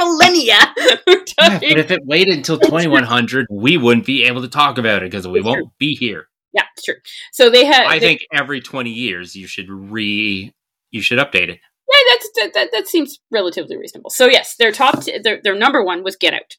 [0.07, 1.61] We're not talking millennia.
[1.61, 5.11] Yeah, but if it waited until 2100, we wouldn't be able to talk about it
[5.11, 6.27] because we It's won't be here.
[6.53, 6.95] Yeah, it's true.
[7.31, 7.85] So they had.
[7.85, 10.51] I they- think every 20 years you should re
[10.91, 11.59] you should update it.
[11.89, 14.09] Yeah, that's that, that, that seems relatively reasonable.
[14.09, 16.57] So yes, their top t- their their number one was Get Out.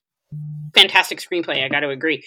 [0.74, 2.24] Fantastic screenplay, I got to agree.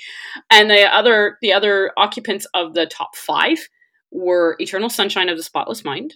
[0.50, 3.60] And the other the other occupants of the top five
[4.12, 6.16] were Eternal Sunshine of the Spotless Mind,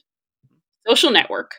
[0.88, 1.52] Social Network.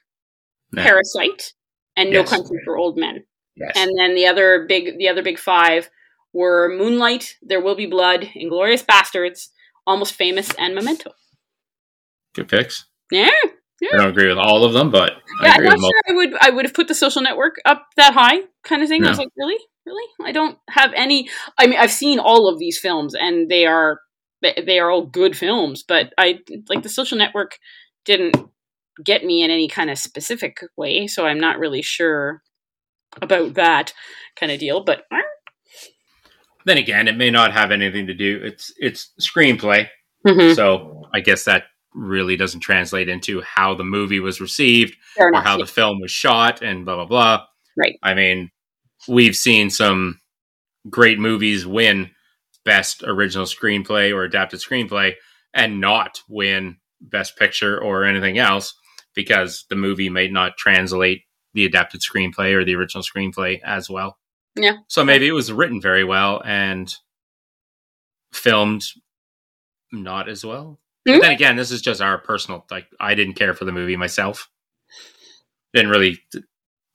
[0.75, 1.55] Parasite,
[1.97, 2.29] and No Yes.
[2.31, 3.25] Country for Old Men.
[3.57, 3.73] Yes.
[3.77, 5.89] And then the other big the other big five
[6.33, 9.51] were Moonlight, There Will Be Blood, Inglorious Bastards,
[9.87, 11.13] Almost Famous, and Memento.
[12.35, 12.85] Good picks.
[13.11, 13.31] Yeah,
[13.81, 13.91] yeah.
[13.95, 16.13] I don't agree with all of them, but I yeah, I'm not with sure I
[16.13, 19.05] would I would have put the social network up that high kind of thing.
[19.05, 20.07] I was like, really, really?
[20.23, 21.31] I don't have any.
[21.59, 24.01] I mean, I've seen all of these films, and they are
[24.43, 27.59] they are all good films, but I like the social network
[28.05, 28.37] didn't
[29.03, 32.43] get me in any kind of specific way, so I'm not really sure
[33.23, 33.93] about that
[34.37, 34.83] kind of deal.
[34.85, 35.23] But eh,
[36.65, 38.41] Then again, it may not have anything to do.
[38.43, 39.89] It's it's screenplay,
[40.27, 45.41] mhm, so I guess that really doesn't translate into how the movie was received or
[45.41, 47.47] how the film was shot and blah blah blah.
[47.77, 47.99] Right.
[48.03, 48.51] I mean,
[49.09, 50.21] we've seen some
[50.91, 52.11] great movies win
[52.65, 55.15] best original screenplay or adapted screenplay
[55.55, 58.75] and not win best picture or anything else
[59.15, 61.23] because the movie may not translate
[61.57, 64.19] the adapted screenplay or the original screenplay as well.
[64.55, 64.77] Yeah.
[64.89, 66.95] So maybe it was written very well and
[68.33, 68.85] filmed
[69.91, 70.79] not as well.
[71.09, 71.15] Mhm.
[71.17, 73.97] But then again, this is just our personal like I didn't care for the movie
[73.97, 74.51] myself.
[75.73, 76.19] Didn't really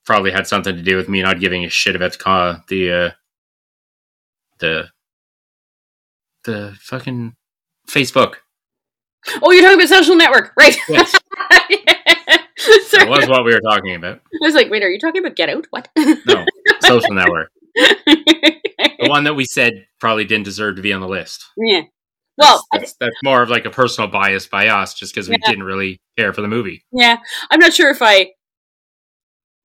[0.06, 3.12] probably had something to do with me not giving a shit about the the uh,
[4.60, 4.90] the
[6.44, 7.36] the fucking
[7.88, 8.36] Facebook.
[9.42, 10.76] Oh, you're talking about social network, right?
[10.90, 11.12] Yes,
[11.52, 11.86] Sorry.
[13.06, 14.22] That was what we were talking about.
[14.44, 15.68] I was like, wait, are you talking about Get Out?
[15.70, 15.90] What?
[15.98, 16.46] No,
[16.82, 17.52] social network.
[19.00, 21.44] The one that we said probably didn't deserve to be on the list.
[21.58, 21.82] yeah.
[22.38, 25.38] Well, I- that's, that's more of like a personal bias by us, just because we
[25.44, 25.50] Yeah.
[25.50, 26.84] didn't really care for the movie.
[26.92, 27.18] yeah,
[27.50, 28.32] I'm not sure if I.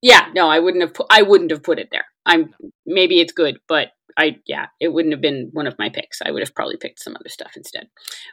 [0.02, 0.94] Yeah, no, I wouldn't have.
[0.94, 2.04] Put, I wouldn't have put it there.
[2.24, 2.54] I'm
[2.86, 6.20] maybe it's good, but I yeah, it wouldn't have been one of my picks.
[6.24, 7.88] I would have probably picked some other stuff instead.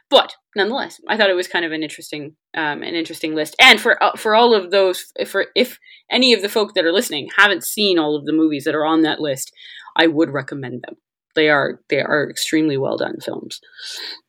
[0.08, 3.54] But nonetheless, I thought it was kind of an interesting, um, an interesting list.
[3.60, 5.78] And for uh, for all of those, for if
[6.10, 8.86] any of the folk that are listening haven't seen all of the movies that are
[8.86, 9.52] on that list,
[9.96, 10.96] I would recommend them.
[11.34, 13.60] They are they are extremely well done films.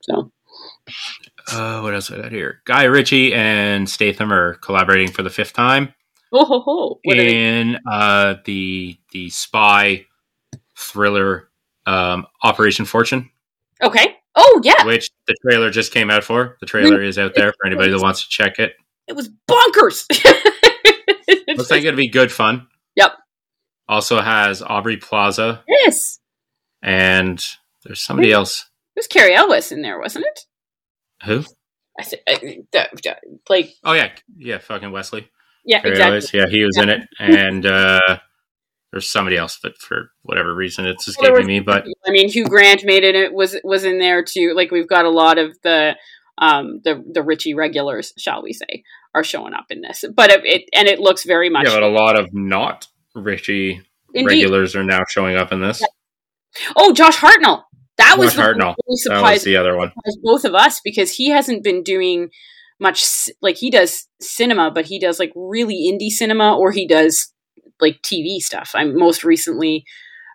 [0.02, 0.32] So
[1.52, 2.62] Uh, what else I got here?
[2.65, 5.94] Guy Ritchie and Statham are collaborating for the fifth time
[6.36, 7.60] oh ho ho, what are they?
[7.60, 10.06] in uh, the the spy
[10.78, 11.50] thriller
[11.86, 13.30] um, Operation Fortune,
[13.82, 14.16] Okay.
[14.36, 16.58] Oh yeah, which the trailer just came out for.
[16.60, 18.74] The trailer is out there for anybody that wants to check it.
[19.08, 20.06] it was bonkers.
[21.48, 22.68] Looks like it'll be good fun.
[22.96, 23.14] Yep.
[23.88, 26.20] Also has Aubrey Plaza yes.
[26.82, 27.42] and
[27.84, 28.70] there's somebody else.
[28.96, 30.40] It was Cary Elwes in there, wasn't it?
[31.26, 31.44] Who?
[31.98, 32.20] I said,
[32.74, 35.30] that, that- like, Oh yeah, yeah, fucking Wesley.
[35.66, 36.02] yeah, exactly.
[36.04, 36.34] Ellis.
[36.34, 38.18] Yeah, he was in it, and uh,
[38.95, 41.60] there's somebody else, but for whatever reason, it's Well, escaping was- me.
[41.60, 43.13] But I mean, Hugh Grant made it.
[43.13, 44.53] It was was in there too.
[44.55, 45.97] Like, we've got a lot of the
[46.38, 50.05] um the the Ritchie regulars, shall we say, are showing up in this.
[50.15, 53.81] But it, it and it looks very much yeah, but a lot of not Ritchie
[54.13, 54.25] indeed.
[54.43, 55.84] regulars are now showing up in this.
[56.77, 57.60] Oh, Josh Hartnett.
[57.97, 58.75] That was Josh the Hartnett.
[58.88, 59.91] really That was the other one.
[60.23, 62.29] both of us because he hasn't been doing
[62.79, 67.31] much like he does cinema but he does like really indie cinema or he does
[67.82, 69.84] like tv stuff i'm most recently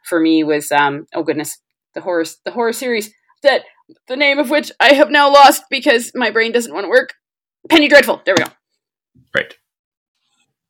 [0.05, 1.59] for me was um oh goodness
[1.95, 3.63] the horror the horror series that
[4.09, 7.15] the name of which i have now lost because my brain doesn't want to work
[7.69, 8.51] penny dreadful there we go
[9.35, 9.55] Right.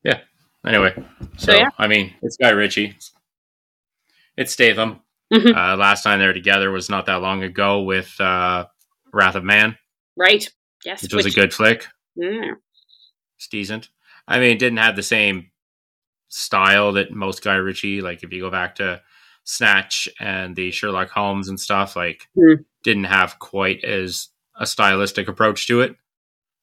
[0.04, 0.20] Yeah.
[0.66, 0.92] Anyway,
[1.38, 1.70] so, So, yeah.
[1.78, 2.94] I mean, it's Guy Ritchie.
[4.36, 5.00] It's Statham.
[5.32, 5.54] Mhm.
[5.56, 8.66] Uh, last time they were together was not that long ago with uh,
[9.14, 9.78] Wrath of Man,
[10.16, 10.46] Right.
[10.84, 11.02] Yes.
[11.02, 11.86] which was a good flick.
[12.16, 13.88] It's decent.
[14.28, 15.50] I mean, it didn't have the same
[16.30, 18.00] style that most Guy Ritchie.
[18.00, 19.02] Like if you go back to
[19.44, 22.62] Snatch and the Sherlock Holmes and stuff, like Hmm.
[22.82, 25.96] didn't have quite as a stylistic approach to it.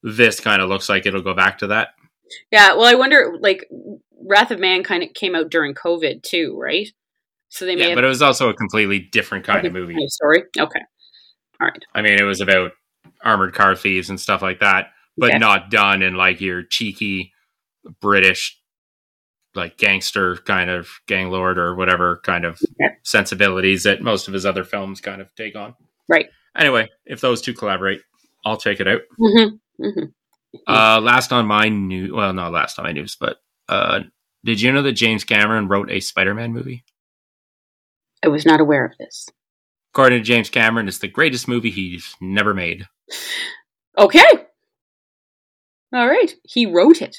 [0.03, 1.89] This kind of looks like it'll go back to that.
[2.51, 2.73] Yeah.
[2.73, 3.35] Well, I wonder.
[3.39, 3.65] Like,
[4.29, 6.87] Wrath of Man kind of came out during COVID too, right?
[7.49, 9.93] So they may Yeah, have but it was also a completely different kind of movie.
[9.93, 10.43] kind of story.
[10.59, 10.81] Okay.
[11.61, 11.83] All right.
[11.95, 12.71] I mean, it was about
[13.23, 15.37] armored car thieves and stuff like that, but Okay.
[15.39, 17.31] not done in like your cheeky
[18.01, 18.59] British,
[19.57, 22.95] like gangster kind of gang lord or whatever kind of Okay.
[23.03, 25.75] sensibilities that most of his other films kind of take on.
[26.07, 26.27] Right.
[26.55, 28.01] Anyway, if those two collaborate,
[28.45, 29.01] I'll check it out.
[29.19, 29.83] Mm-hmm.
[29.85, 30.05] Mm-hmm.
[30.65, 33.37] Uh, last on my news, well, not last on my news, but
[33.69, 34.01] uh,
[34.45, 36.83] did you know that James Cameron wrote a Spider-Man movie?
[38.23, 39.27] I was not aware of this.
[39.93, 42.87] According to James Cameron, it's the greatest movie he's never made.
[43.97, 44.23] Okay.
[45.93, 46.33] All right.
[46.43, 47.17] He wrote it.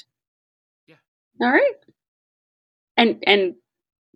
[0.87, 0.95] Yeah.
[1.41, 1.73] All right.
[2.99, 3.55] And and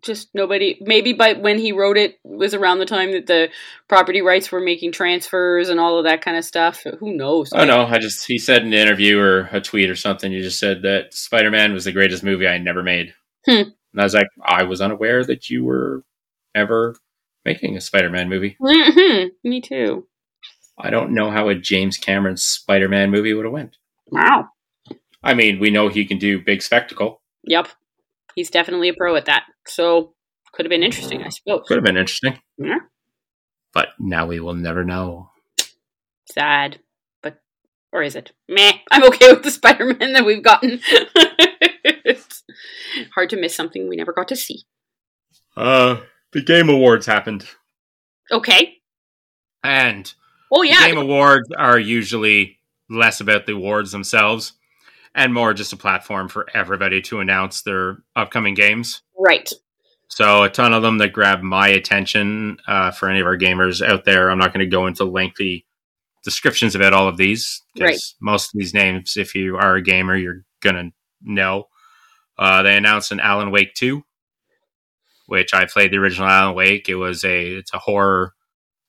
[0.04, 3.50] just nobody maybe by when he wrote it was around the time that the
[3.88, 6.84] property rights were making transfers and all of that kind of stuff.
[7.00, 7.52] Who knows?
[7.54, 10.32] Oh no, I just he said in an interview or a tweet or something.
[10.32, 13.13] You just said that Spider Man was the greatest movie I never made.
[13.46, 13.69] Hmm.
[13.93, 16.04] And I was like, I was unaware that you were
[16.54, 16.96] ever
[17.46, 18.58] making a Spider Man movie.
[18.60, 20.08] hmm Me too.
[20.78, 23.78] I don't know how a James Cameron Spider Man movie would have went.
[24.08, 24.50] Wow.
[25.24, 27.22] I mean, we know he can do big spectacle.
[27.46, 27.69] Yep.
[28.36, 29.43] He's definitely a pro at that.
[29.67, 30.13] So
[30.54, 31.63] could have been interesting, I suppose.
[31.67, 32.39] Could have been interesting.
[32.58, 32.80] Yeah.
[33.74, 35.30] But now we will never know.
[36.32, 36.80] Sad.
[37.22, 37.39] But
[37.91, 38.32] or is it?
[38.48, 38.74] Meh.
[38.91, 40.80] I'm okay with the Spider-Man that we've gotten.
[41.74, 42.43] it's
[43.15, 44.63] hard to miss something we never got to see.
[45.58, 47.48] Uh the Game Awards happened.
[48.32, 48.78] Okay.
[49.63, 50.12] And
[50.52, 50.88] Oh the yeah.
[50.88, 54.54] Game Awards are usually less about the awards themselves
[55.15, 59.02] and more just a platform for everybody to announce their upcoming games.
[59.17, 59.52] right.
[60.10, 63.84] So a ton of them that grab my attention uh, for any of our gamers
[63.84, 64.30] out there.
[64.30, 65.65] I'm not going to go into lengthy
[66.23, 67.99] descriptions about all of these because Right.
[68.21, 70.91] most of these names, if you are a gamer, you're going to
[71.23, 71.65] know.
[72.38, 74.04] Uh, they announced an Alan Wake 2,
[75.28, 76.89] which I played the original Alan Wake.
[76.89, 78.34] It was a it's a horror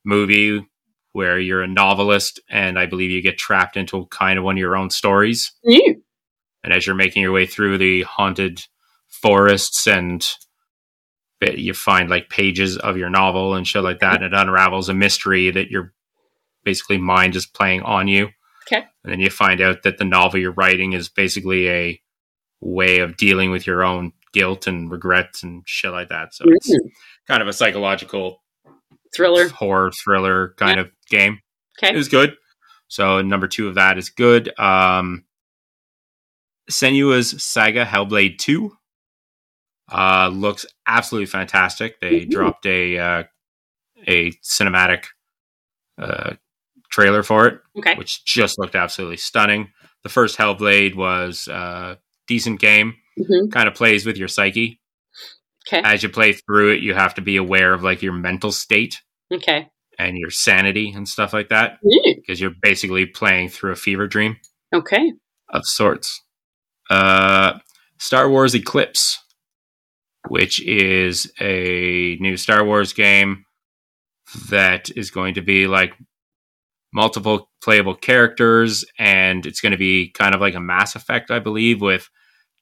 [0.05, 0.67] movie
[1.13, 4.61] where you're a novelist and I believe you get trapped into kind of one of
[4.61, 5.53] your own stories.
[5.65, 6.03] Mm.
[6.65, 8.63] And as you're making your way through the haunted
[9.09, 10.27] forests and
[11.57, 14.95] you find like pages of your novel and shit like that, and it unravels a
[14.95, 15.93] mystery that your
[16.65, 18.31] basically mind is playing on you.
[18.67, 18.83] Okay.
[19.05, 22.01] And then you find out that the novel you're writing is basically a
[22.63, 26.35] way of dealing with your own guilt and regrets and shit like that.
[26.35, 26.91] So it's Mm.
[27.29, 28.43] kind of a psychological
[29.15, 29.49] Thriller.
[29.49, 31.41] horror thriller kind of game.
[31.79, 31.93] Okay.
[31.93, 32.37] It was good.
[32.89, 34.59] So number two of that is good.
[34.59, 35.25] Um,
[36.71, 38.77] Senua's Saga Hellblade Two
[39.93, 42.01] uh, looks absolutely fantastic.
[42.01, 42.31] They Mhm.
[42.31, 43.25] dropped a uh,
[44.09, 45.05] a cinematic
[45.99, 46.35] uh,
[46.91, 47.95] trailer for it, Okay.
[47.97, 49.73] which just looked absolutely stunning.
[50.03, 52.95] The first Hellblade was a decent game.
[53.17, 54.81] hmm Kind of plays with your psyche
[55.69, 55.81] Okay.
[55.85, 56.81] as you play through it.
[56.83, 59.01] You have to be aware of like your mental state
[59.33, 59.69] Okay.
[59.99, 62.17] and your sanity and stuff like that Mm.
[62.17, 64.37] because you're basically playing through a fever dream
[64.75, 65.13] Okay.
[65.51, 66.23] of sorts.
[66.95, 67.59] Uh,
[67.99, 69.19] Star Wars Eclipse,
[70.29, 73.45] which is a new Star Wars game
[74.49, 75.95] that is going to be like
[76.93, 81.41] multiple playable characters, and it's going to be kind of like a Mass Effect, I
[81.41, 82.09] believe, with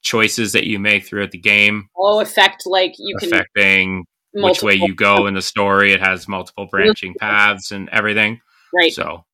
[0.01, 4.73] choices that you make throughout the game Oh, effect like you can affecting which way
[4.73, 5.93] you go in the story.
[5.93, 8.41] It has multiple branching paths and everything.
[8.73, 8.91] Right.
[8.91, 9.25] So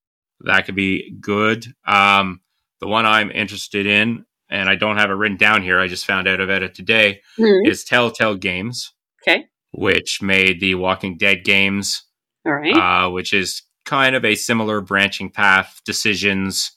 [0.42, 1.66] that could be good.
[1.88, 2.42] Um,
[2.82, 6.06] the one I'm interested in, and I don't have it written down here, I just
[6.06, 7.68] found out about it today, Mhm.
[7.68, 9.46] is Telltale Games, Okay.
[9.72, 12.04] which made the Walking Dead games,
[12.46, 12.76] All right.
[12.76, 16.72] uh, which is kind of a similar branching path decisions.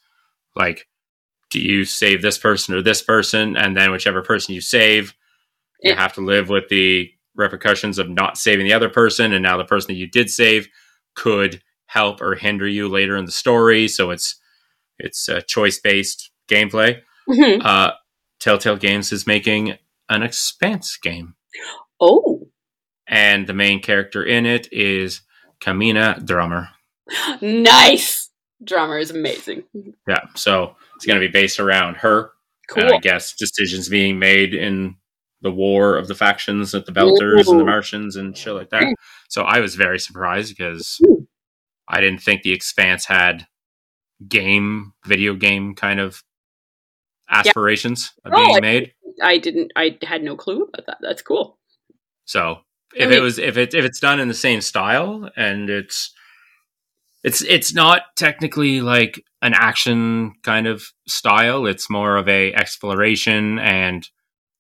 [0.54, 0.86] Like,
[1.50, 3.56] do you save this person or this person?
[3.56, 5.14] And then whichever person you save,
[5.82, 9.32] you have to live with the repercussions of not saving the other person.
[9.32, 10.68] And now the person that you did save
[11.14, 13.88] could help or hinder you later in the story.
[13.88, 14.36] So it's
[14.98, 17.00] it's a choice based gameplay.
[17.32, 17.64] Mhm.
[17.64, 17.92] Uh,
[18.40, 19.76] Telltale Games is making
[20.08, 21.34] an Expanse game,
[22.00, 22.48] Oh,
[23.06, 25.22] and the main character in it is
[25.60, 26.70] Camina Drummer.
[27.40, 28.30] nice.
[28.64, 29.64] Drummer is amazing.
[30.06, 32.30] Yeah, so it's going to be based around her.
[32.68, 32.84] Cool.
[32.84, 34.96] And I guess decisions being made in
[35.40, 38.94] the war of the factions at the Belters and the Martians and shit like that.
[39.28, 41.26] So I was very surprised because Ooh.
[41.88, 43.46] I didn't think the Expanse had
[44.28, 46.22] game, video game kind of
[47.32, 48.92] aspirations of Oh, being I- made.
[49.22, 49.72] I didn't.
[49.76, 50.98] I had no clue about that.
[51.00, 51.58] That's cool.
[52.24, 52.58] So
[52.94, 56.12] if mean- it was if it if it's done in the same style and it's
[57.22, 61.66] it's it's not technically like an action kind of style.
[61.66, 64.08] It's more of a exploration and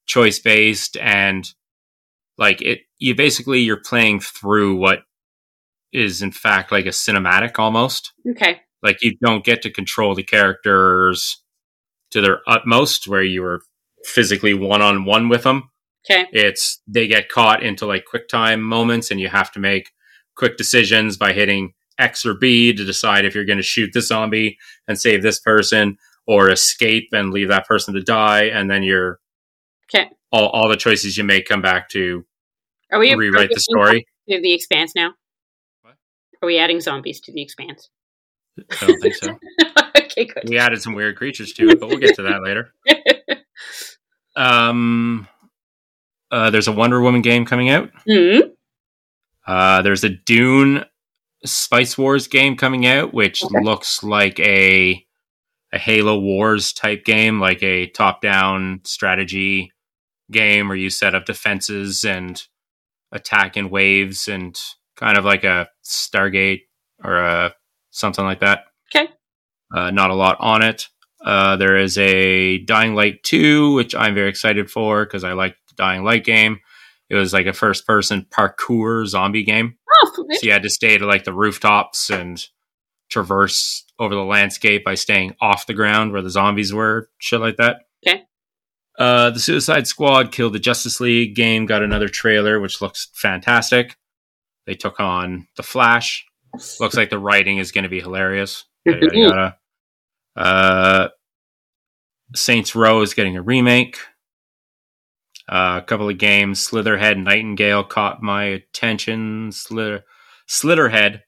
[0.06, 1.48] choice based and
[2.38, 5.00] like it you basically you're playing through what
[5.92, 8.12] is in fact like a cinematic almost.
[8.30, 8.60] Okay.
[8.82, 11.41] Like you don't get to control the characters
[12.12, 13.60] to their utmost where you were
[14.04, 15.70] physically one on one with them
[16.10, 16.26] Okay.
[16.32, 19.90] it's they get caught into like quick time moments and you have to make
[20.34, 24.08] quick decisions by hitting X or B to decide if you're going to shoot this
[24.08, 24.58] zombie
[24.88, 25.96] and save this person
[26.26, 29.20] or escape and leave that person to die and then you're
[29.94, 30.08] Okay.
[30.32, 32.24] all, all the choices you make come back to
[32.90, 35.12] Are we rewrite the story to the Expanse now?
[35.82, 35.94] What?
[36.42, 37.90] Are we adding zombies to the Expanse?
[38.58, 39.38] i don't think so
[40.18, 40.48] okay, good.
[40.48, 42.72] we added some weird creatures to it but we'll get to that later
[44.36, 45.26] um
[46.30, 48.40] uh, there's a wonder woman game coming out hmm
[49.46, 50.84] Uh, there's a Dune
[51.44, 53.58] Spice Wars game coming out, which Okay.
[53.60, 55.04] looks like a
[55.72, 59.72] a Halo Wars type game, like a top down strategy
[60.30, 62.42] game where you set up defenses and
[63.10, 64.56] attack in waves and
[64.96, 66.62] kind of like a Stargate
[67.02, 67.54] or a
[67.90, 68.66] something like that.
[68.94, 69.08] Okay.
[69.72, 70.88] Uh, not a lot on it.
[71.24, 75.56] Uh, there is a Dying Light 2, which I'm very excited for because I like
[75.68, 76.60] the Dying Light game.
[77.08, 79.76] It was like a first person parkour zombie game.
[80.04, 82.44] Oh, So you had to stay to like the rooftops and
[83.10, 87.56] traverse over the landscape by staying off the ground where the zombies were, shit like
[87.58, 87.82] that.
[88.06, 88.22] Okay.
[88.98, 93.96] Uh, the Suicide Squad killed the Justice League game, got another trailer, which looks fantastic.
[94.66, 96.24] They took on the Flash.
[96.80, 98.64] Looks like the writing is going to be hilarious.
[98.84, 99.56] Yada, yada, yada.
[100.36, 101.08] Uh,
[102.34, 103.98] Saints Row is getting a remake.
[105.48, 106.66] Uh, a couple of games.
[106.66, 109.50] Slitherhead Nightingale caught my attention.
[109.52, 110.04] Slither,
[110.48, 111.20] Slitherhead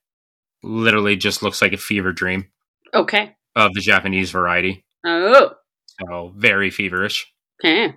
[0.62, 2.46] literally just looks like a fever dream
[2.94, 3.34] okay.
[3.55, 4.84] of the Japanese variety.
[5.05, 5.50] Oh,
[6.00, 7.26] So very feverish.
[7.62, 7.94] okay.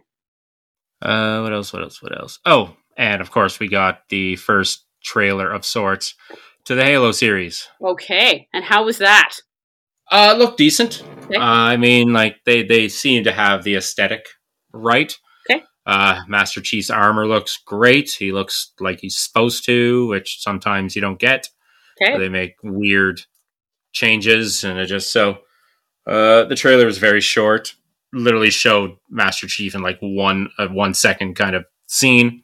[1.01, 1.71] Uh, what else?
[1.71, 2.01] What else?
[2.01, 2.39] What else?
[2.45, 6.15] Oh, and of course we got the first trailer of sorts
[6.65, 7.67] to the Halo series.
[7.81, 8.47] Okay.
[8.51, 9.35] And how was that?
[10.11, 11.03] Uh, look decent.
[11.25, 11.35] Okay.
[11.35, 14.25] Uh, I mean, like they they seem to have the aesthetic
[14.71, 15.15] right.
[15.49, 15.63] Okay.
[15.85, 18.11] Uh, Master Chief's armor looks great.
[18.11, 21.49] He looks like he's supposed to, which sometimes you don't get.
[22.01, 22.17] Okay.
[22.17, 23.21] They make weird
[23.91, 25.39] changes, and it just so.
[26.05, 27.75] Uh, the trailer was very short.
[28.13, 32.43] Literally showed Master Chief in like one a one second kind of scene.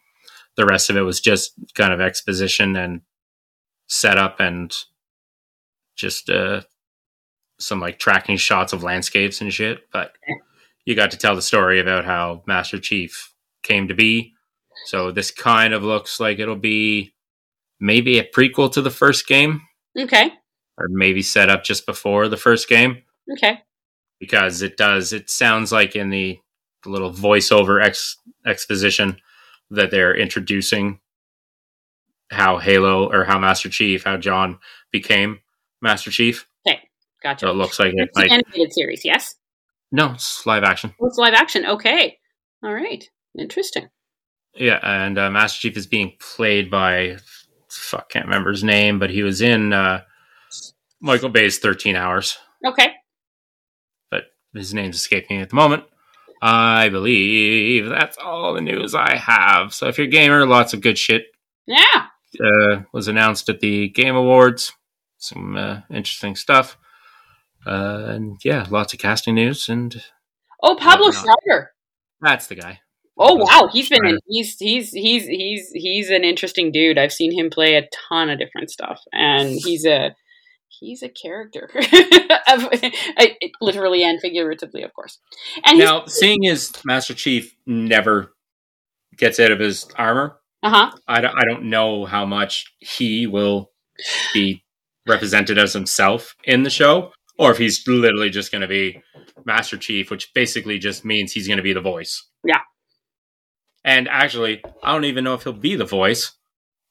[0.58, 3.02] The rest of it was just kind of exposition and
[3.88, 4.76] setup and
[5.96, 6.62] just uh,
[7.60, 9.90] some like tracking shots of landscapes and shit.
[9.92, 10.14] But
[10.86, 13.34] you got to tell the story about how Master Chief
[13.64, 14.34] came to be.
[14.88, 17.14] So this kind of looks like it'll be
[17.80, 19.62] maybe a prequel to the first game,
[19.98, 20.32] Okay.
[20.78, 23.62] or maybe set up just before the first game, Okay.
[24.20, 25.14] because it does.
[25.14, 26.40] It sounds like in the,
[26.84, 29.18] the little voiceover ex, exposition
[29.70, 31.00] that they're introducing
[32.32, 34.60] how Halo or how Master Chief, how John
[34.92, 35.40] became
[35.82, 36.48] Master Chief.
[37.24, 37.46] Gotcha.
[37.46, 39.36] So it looks like it It's an animated series, yes?
[39.92, 40.94] No, it's live action.
[41.02, 41.66] Oh, It's live action.
[41.66, 42.18] Okay.
[42.64, 43.04] All right.
[43.38, 43.88] Interesting.
[44.56, 47.18] Yeah, and uh, Master Chief is being played by
[47.70, 50.02] fuck, can't remember his name, but he was in uh,
[51.02, 52.38] Michael Bay's Thirteen Hours.
[52.66, 52.92] Okay.
[54.12, 55.84] but his name's escaping me at the moment.
[56.42, 59.74] I believe that's all the news I have.
[59.74, 61.26] So if you're a gamer, lots of good shit
[61.66, 62.08] Yeah.
[62.40, 64.74] uh, was announced at the Game Awards.
[65.18, 66.78] Some uh, interesting stuff.
[67.66, 70.04] Uh, and yeah, lots of casting news, and
[70.62, 71.26] Oh, Pablo Whatnot.
[71.46, 71.72] Schreiber.
[72.22, 72.80] that's the guy.
[73.18, 76.98] Oh wow, he's been in, he's he's he's he's he's an interesting dude.
[76.98, 80.16] I've seen him play a ton of different stuff, and he's a
[80.80, 85.20] he's a character, I- literally and figuratively, of course.
[85.64, 88.34] And Now, seeing as Master Chief never
[89.18, 90.92] gets out of his armor, uh huh.
[91.08, 93.72] I don't, I don't know how much he will
[94.34, 94.64] be
[95.08, 99.02] represented as himself in the show, or if he's literally just going to be
[99.46, 102.28] Master Chief, which basically just means he's going to be the voice.
[102.46, 102.62] Yeah.
[103.84, 106.34] And actually, I don't even know if he'll be the voice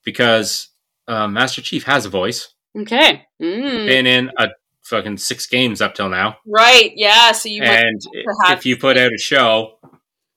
[0.05, 0.69] because
[1.09, 2.55] uh, Master Chief has a voice.
[2.79, 3.25] Okay.
[3.41, 3.87] Mm.
[3.87, 4.49] Been in a
[4.83, 6.93] fucking six games up till now, Right.
[6.97, 7.33] Yeah.
[7.33, 8.01] So you and
[8.51, 9.79] if you put out a show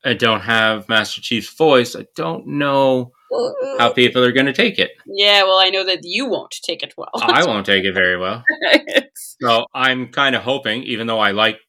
[0.03, 3.11] and don't have Master Chief's voice, I don't know
[3.79, 4.91] how people are going to take it.
[5.05, 7.09] Yeah, well, I know that you won't take it well.
[7.13, 8.43] I won't take it very well.
[9.41, 11.59] So I'm kind of hoping, even though I like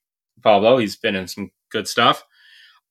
[0.43, 2.25] Pablo, he's been in some good stuff.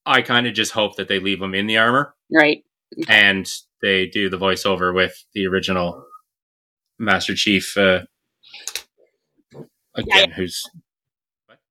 [0.06, 2.64] I kind of just hope that they leave him in the armor right.
[3.08, 3.50] and
[3.82, 6.06] they do the voiceover with the original
[7.00, 8.02] Master Chief uh,
[9.96, 10.64] again, who's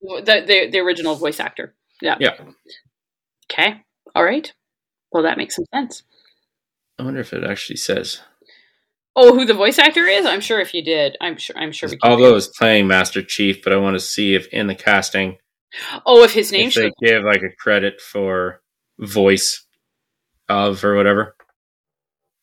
[0.00, 1.74] The, the the original voice actor.
[2.00, 2.16] Yeah.
[2.18, 2.34] Yeah.
[3.50, 3.82] Okay.
[4.14, 4.52] All right.
[5.12, 6.02] Well, that makes some sense.
[6.98, 8.20] I wonder if it actually says
[9.16, 10.26] Oh, who the voice actor is?
[10.26, 11.56] I'm sure if you did, I'm sure.
[11.56, 11.88] I'm sure.
[12.02, 15.38] Pablo is playing Master Chief, but I want to see if in the casting
[16.06, 16.92] Oh, if his name if they shows.
[17.00, 18.60] give like a credit for
[18.98, 19.66] voice
[20.48, 21.36] of or whatever.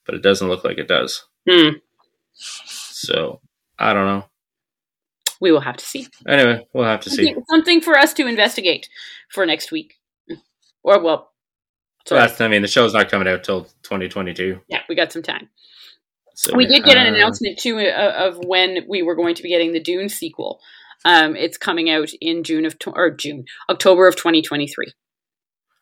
[0.06, 1.26] But it doesn't look like it does.
[1.50, 1.70] Hmm.
[2.34, 3.42] So
[3.78, 4.26] I don't know.
[5.40, 6.08] We will have to see.
[6.28, 7.26] Anyway, we'll have to see.
[7.26, 8.88] Something, something for us to investigate
[9.30, 9.96] for next week,
[10.84, 11.31] or well,
[12.06, 12.28] So sorry.
[12.28, 14.62] that's I mean the show's not coming out till 2022.
[14.68, 15.50] yeah, we got some time.
[16.34, 19.44] So we did get an uh, announcement too uh, of when we were going to
[19.44, 20.60] be getting the Dune sequel.
[21.04, 24.94] Um, it's coming out in June of or June, October of 2023.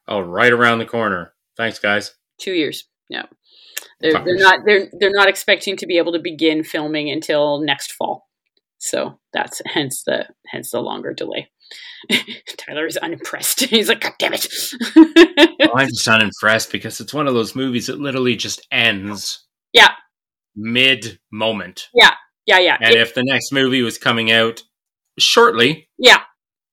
[0.07, 1.33] Oh, right around the corner.
[1.55, 2.15] Thanks, guys.
[2.39, 2.85] Two years.
[3.09, 3.25] No,
[3.99, 7.91] they're, they're not they're they're not expecting to be able to begin filming until next
[7.91, 8.27] fall.
[8.77, 11.49] So that's hence the hence the longer delay.
[12.57, 13.59] Tyler is unimpressed.
[13.65, 14.47] He's like, God damn it!
[15.61, 19.45] Oh, I'm just unimpressed because it's one of those movies that literally just ends.
[19.73, 19.91] Yeah.
[20.55, 21.87] Mid moment.
[21.93, 22.11] yeah,
[22.47, 22.59] yeah.
[22.59, 22.77] Yeah.
[22.81, 24.63] And It- if the next movie was coming out
[25.17, 26.21] shortly, yeah,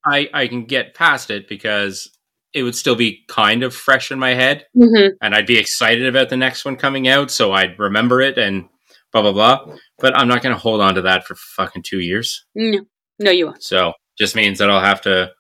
[0.04, 2.10] I, I can get past it because
[2.54, 6.06] it would still be kind of fresh in my head hmm and I'd be excited
[6.06, 7.30] about the next one coming out.
[7.30, 8.68] So I'd remember it and
[9.12, 9.76] blah, blah, blah.
[9.98, 12.46] But I'm not going to hold on to that for fucking two years.
[12.54, 12.80] no,
[13.18, 13.62] no, you won't.
[13.62, 15.32] So just means that I'll have to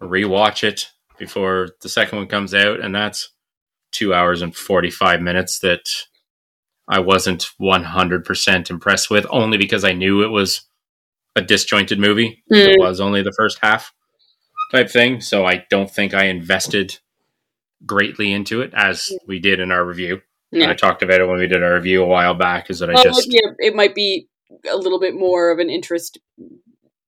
[0.00, 0.88] rewatch it
[1.18, 3.30] before the second one comes out, and that's
[3.92, 5.88] two hours and forty five minutes that
[6.88, 10.62] I wasn't one hundred percent impressed with, only because I knew it was
[11.36, 12.42] a disjointed movie.
[12.48, 12.80] It hmm.
[12.80, 13.92] was only the first half
[14.72, 16.98] type thing, so I don't think I invested
[17.86, 19.16] greatly into it as hmm.
[19.26, 20.20] we did in our review.
[20.52, 20.70] And Yeah.
[20.70, 22.70] I talked about it when we did our review a while back.
[22.70, 24.28] Is that I just yeah, it might be
[24.70, 26.18] a little bit more of an interest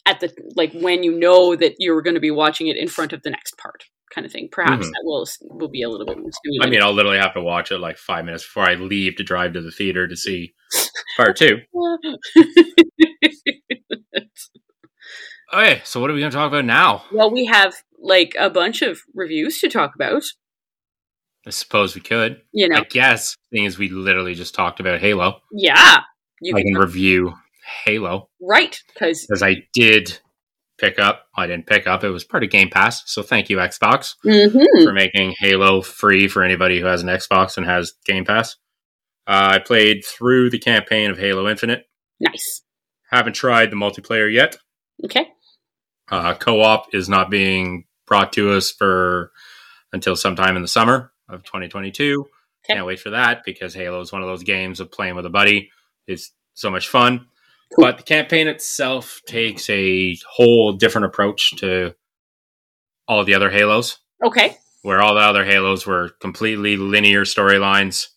[0.07, 3.13] at the like when you know that you're going to be watching it in front
[3.13, 3.85] of the next part,
[4.15, 4.49] kind of thing.
[4.51, 4.91] Perhaps Mhm.
[4.91, 5.27] that will
[5.59, 6.31] will be a little bit more
[6.63, 9.25] I mean, I'll literally have to watch it like five minutes before I leave to
[9.25, 10.55] drive to the theater to see
[11.17, 11.59] part two.
[15.55, 17.05] Okay, so what are we going to talk about now?
[17.13, 20.23] well, we have like a bunch of reviews to talk about.
[21.47, 22.41] I suppose we could.
[22.53, 26.01] You know, I guess, thing is we literally just talked about Halo, yeah,
[26.41, 27.35] you I can can, review
[27.85, 30.19] Halo right because I did
[30.79, 31.27] pick up.
[31.37, 33.03] I didn't pick up; it was part of Game Pass.
[33.07, 37.57] So thank you, Xbox, hmm for making Halo free for anybody who has an Xbox
[37.57, 38.57] and has Game Pass.
[39.27, 41.85] Uh, I played through the campaign of Halo Infinite.
[42.21, 42.63] nice.
[43.11, 44.57] Haven't tried the multiplayer yet.
[45.05, 45.27] Okay,
[46.11, 49.31] Uh, co-op is not being brought to us for
[49.93, 52.21] until sometime in the summer of 2022.
[52.65, 52.75] Okay.
[52.75, 55.31] Can't wait for that because Halo is one of those games of playing with a
[55.31, 55.71] buddy.
[56.07, 57.27] It's so much fun.
[57.77, 61.95] But the campaign itself takes a whole different approach to
[63.09, 68.09] all the other Halos, okay, where all the other Halos were completely linear storylines,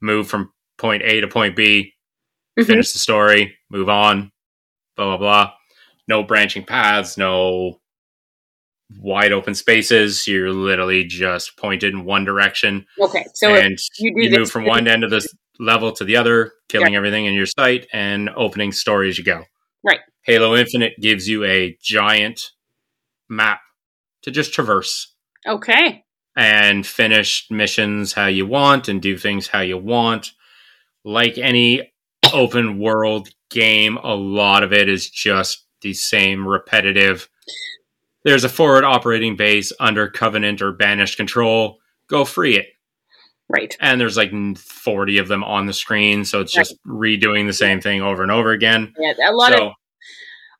[0.00, 1.94] move from point A to point B,
[2.58, 2.66] Mhm.
[2.66, 4.32] finish the story, move on,
[4.96, 5.52] blah blah blah.
[6.08, 7.80] No branching paths, no
[8.98, 10.26] wide open spaces.
[10.28, 13.24] You're literally just pointed in one direction, okay.
[13.34, 15.26] So and you you, move from one end of this
[15.58, 19.44] level to the other, killing everything in your sight and opening story as you go.
[19.84, 20.00] Right.
[20.22, 22.50] Halo Infinite gives you a giant
[23.28, 23.60] map
[24.22, 25.14] to just traverse
[25.46, 26.04] okay,
[26.36, 30.32] and finish missions how you want and do things how you want.
[31.04, 31.92] Like any
[32.32, 37.28] open world game, a lot of it is just the same repetitive.
[38.24, 41.78] There's a forward operating base under Covenant or Banished control.
[42.08, 42.66] Go free it.
[43.48, 43.76] Right.
[43.80, 46.24] And there's like 40 of them on the screen.
[46.24, 48.92] So it's just redoing the same thing over and over again.
[48.98, 49.72] Yeah, a lot so, of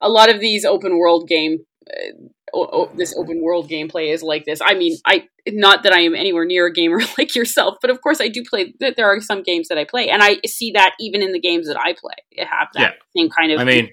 [0.01, 1.59] a lot of these open world game
[1.91, 2.13] uh,
[2.55, 6.01] o- o- this open world gameplay is like this i mean i not that i
[6.01, 9.07] am anywhere near a gamer like yourself but of course i do play th- there
[9.07, 11.79] are some games that i play and i see that even in the games that
[11.79, 13.91] i play it have that same kind of I mean,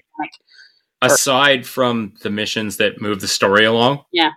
[1.02, 4.30] aside from the missions that move the story along, Yeah.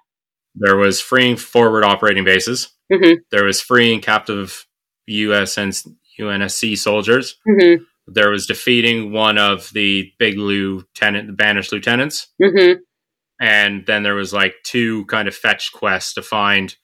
[0.59, 2.69] There was freeing forward operating bases.
[2.91, 3.17] Mhm.
[3.31, 4.65] There was freeing captive
[5.07, 5.73] US and
[6.19, 7.37] UNSC soldiers.
[7.47, 12.79] Mhm, There was defeating one of the big lieutenant, the banished lieutenants, mhm.
[13.39, 16.75] and then there was like two kind of fetch quests to find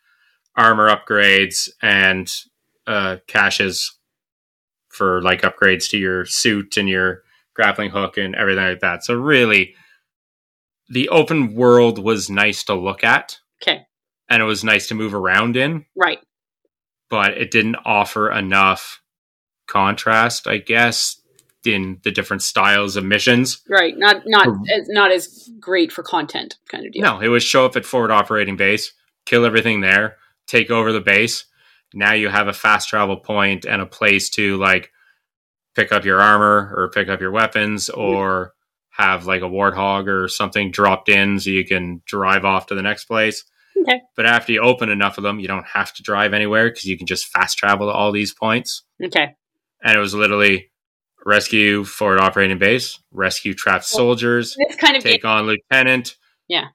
[0.55, 2.30] armor upgrades and
[2.86, 3.97] uh, caches
[4.89, 7.24] for like upgrades to your suit and your
[7.55, 9.03] grappling hook and everything like that.
[9.03, 9.76] So really,
[10.89, 13.39] the open world was nice to look at.
[13.62, 13.86] Okay.
[14.30, 16.20] And it was nice to move around in, Right.
[17.10, 19.01] but it didn't offer enough
[19.68, 21.22] contrast, I guess,
[21.66, 23.62] in the different styles of missions.
[23.70, 23.97] Right.
[23.97, 27.04] Not not as not as great for content kind of deal.
[27.04, 28.93] No, it was show up at forward operating base,
[29.26, 31.45] kill everything there, take over the base.
[31.93, 34.91] Now you have a fast travel point and a place to like
[35.76, 37.97] pick up your armor or pick up your weapons mm.
[37.97, 38.54] or
[38.96, 42.82] have like a warthog or something dropped in so you can drive off to the
[42.82, 43.44] next place.
[43.82, 44.02] Okay.
[44.16, 46.98] But after you open enough of them, you don't have to drive anywhere because you
[46.98, 48.84] can just fast travel to all these points.
[49.04, 49.36] Okay.
[49.84, 50.70] And it was literally
[51.26, 55.14] rescue forward operating base, rescue trapped soldiers, This kind of game.
[55.14, 56.16] take on lieutenant.
[56.48, 56.68] Yeah.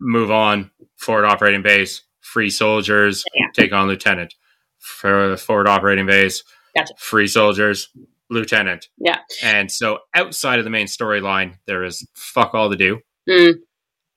[0.00, 3.48] Move on forward operating base, free soldiers, Yeah.
[3.54, 4.34] take on lieutenant.
[4.78, 6.44] For forward operating base,
[6.74, 6.94] Gotcha.
[6.96, 7.88] free soldiers,
[8.30, 8.88] lieutenant.
[8.98, 9.18] Yeah.
[9.42, 12.98] And so outside of the main storyline, there is fuck all to do.
[13.28, 13.54] Mm,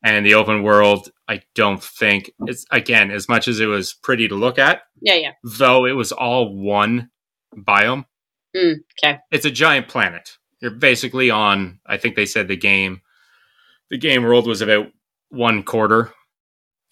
[0.03, 4.27] And the open world, I don't think it's again as much as it was pretty
[4.27, 5.15] to look at, yeah.
[5.15, 5.31] Yeah.
[5.43, 7.09] though it was all one
[7.55, 8.05] biome.
[8.55, 9.19] Mm, okay.
[9.31, 10.37] It's a giant planet.
[10.61, 11.79] You're basically on.
[11.85, 13.01] I think they said the game,
[13.89, 14.87] the game world was about
[15.29, 16.11] one quarter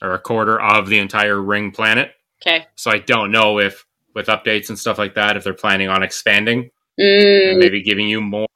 [0.01, 2.11] or a quarter of the entire ring planet.
[2.41, 2.65] Okay.
[2.76, 6.01] So I don't know if with updates and stuff like that, if they're planning on
[6.03, 8.47] expanding Mm, maybe giving you more.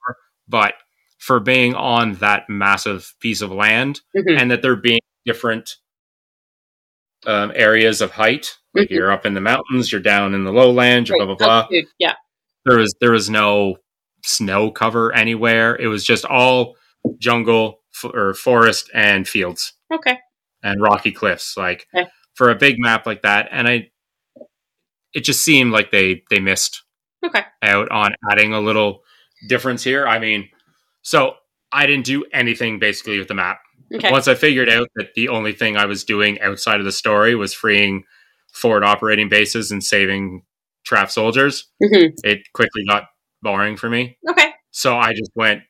[0.48, 0.74] But
[1.18, 4.38] for being on that massive piece of land mhm.
[4.38, 5.76] and that there being different
[7.26, 8.92] um, areas of height, like Mhm.
[8.92, 11.24] you're up in the mountains, you're down in the lowlands, you're Right.
[11.26, 12.14] blah blah blah Yeah.
[12.66, 13.78] there was there was no
[14.24, 15.76] snow cover anywhere.
[15.76, 16.76] It was just all
[17.18, 20.18] jungle f- or forest and fields Okay.
[20.62, 21.56] and rocky cliffs.
[21.56, 22.08] Like Okay.
[22.34, 23.90] for a big map like that, and I,
[25.14, 26.82] it just seemed like they they missed
[27.24, 27.42] Okay.
[27.62, 29.02] out on adding a little
[29.48, 30.06] difference here.
[30.06, 30.48] I mean,
[31.02, 31.34] so
[31.72, 33.60] I didn't do anything basically with the map.
[33.94, 34.10] Okay.
[34.10, 37.34] Once I figured out that the only thing I was doing outside of the story
[37.34, 38.04] was freeing
[38.52, 40.42] forward operating bases and saving
[40.84, 43.04] trap soldiers, hmm it quickly got
[43.42, 44.18] boring for me.
[44.30, 44.52] Okay.
[44.70, 45.62] So I just went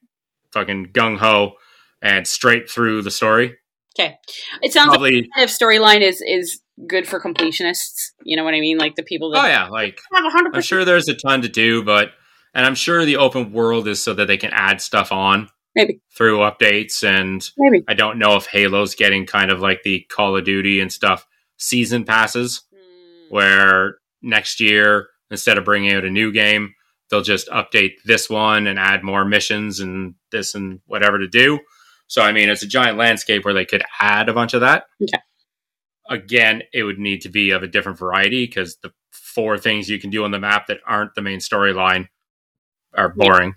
[0.52, 1.54] fucking gung ho
[2.00, 3.56] and straight through the story.
[3.98, 4.16] Okay.
[4.62, 8.10] It sounds like Probably, the kind of storyline is is good for completionists.
[8.24, 8.78] You know what I mean?
[8.78, 11.42] Like the people that oh yeah, like have a hundred I'm sure there's a ton
[11.42, 12.10] to do, but
[12.54, 16.00] and I'm sure the open world is so that they can add stuff on Maybe.
[16.16, 17.02] through updates.
[17.02, 17.84] And Maybe.
[17.88, 21.26] I don't know if Halo's getting kind of like the Call of Duty and stuff
[21.56, 26.74] season passes, Mm, where next year instead of bringing out a new game,
[27.10, 31.58] they'll just update this one and add more missions and this and whatever to do.
[32.06, 34.84] So I mean, it's a giant landscape where they could add a bunch of that.
[35.02, 35.22] Okay.
[36.10, 39.98] Again, it would need to be of a different variety because the four things you
[39.98, 42.08] can do on the map that aren't the main storyline
[42.94, 43.54] are boring.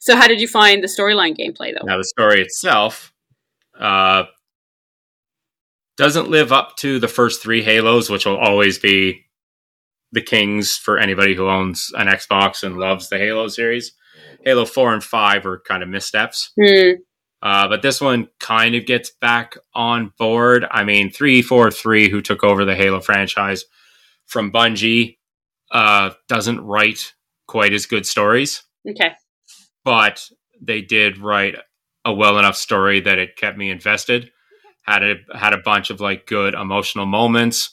[0.00, 1.86] So how did you find the storyline gameplay though?
[1.86, 3.12] Now the story itself
[3.78, 4.24] uh,
[5.96, 9.26] doesn't live up to the first three Halos, which will always be
[10.12, 13.92] the kings for anybody who owns an Xbox and loves the Halo series.
[14.44, 16.52] Halo Four and Five are kind of missteps.
[16.60, 16.92] Hmm.
[17.42, 20.64] Uh, but this one kind of gets back on board.
[20.70, 23.64] I mean, 343, who took over the Halo franchise
[24.26, 25.18] from Bungie,
[25.72, 27.14] uh, doesn't write
[27.48, 29.12] quite as good stories, Okay.
[29.84, 30.28] but
[30.60, 31.56] they did write
[32.04, 34.30] a well enough story that it kept me invested.
[34.84, 37.70] Had a had a bunch of like good emotional moments.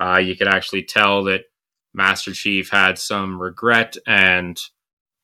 [0.00, 1.42] Uh, you could actually tell that
[1.94, 4.58] Master Chief had some regret, and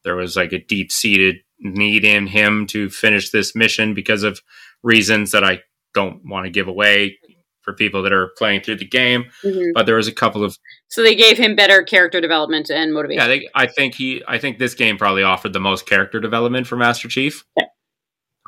[0.04, 4.40] there was like a deep seated need in him to finish this mission because of
[4.82, 5.62] reasons that I
[5.94, 7.18] don't want to give away
[7.62, 9.24] for people that are playing through the game.
[9.42, 9.72] Mhm.
[9.74, 10.56] But there was a couple of
[10.88, 13.22] So they gave him better character development and motivation.
[13.22, 13.26] yeah.
[13.28, 14.22] They, I think he.
[14.28, 17.44] I think this game probably offered the most character development for Master Chief.
[17.58, 17.66] Okay.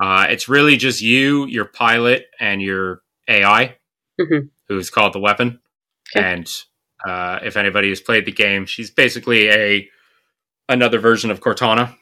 [0.01, 3.77] Uh, it's really just you, your pilot, and your AI,
[4.21, 4.51] Mhm.
[4.69, 5.59] who's called the weapon.
[6.17, 6.25] Okay.
[6.25, 6.49] And
[7.07, 9.89] uh, if anybody has played the game, she's basically a
[10.69, 11.97] another version of Cortana,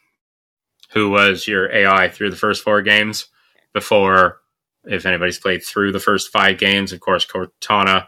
[0.92, 3.26] who was your AI through the first four games.
[3.72, 4.40] Before,
[4.84, 8.06] if anybody's played through the first five games, of course, Cortana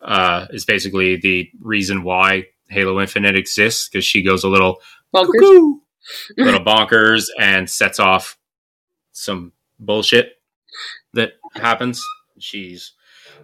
[0.00, 4.80] uh, is basically the reason why Halo Infinite exists because she goes a little
[5.14, 5.74] cuckoo,
[6.36, 8.38] little bonkers and sets off
[9.12, 10.34] some bullshit
[11.14, 12.02] that happens.
[12.38, 12.92] She's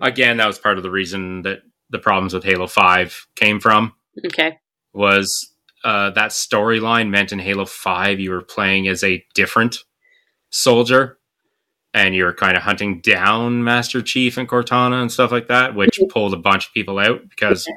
[0.01, 1.61] again that was part of the reason that
[1.91, 3.95] the problems with Halo Five came from
[4.27, 4.59] Okay.
[4.93, 5.54] was
[5.85, 9.79] uh, that storyline meant in Halo Five you were playing as a different
[10.51, 11.19] soldier.
[11.97, 15.97] And you're kind of hunting down Master Chief and Cortana and stuff like that, which
[16.09, 17.69] pulled a bunch of people out because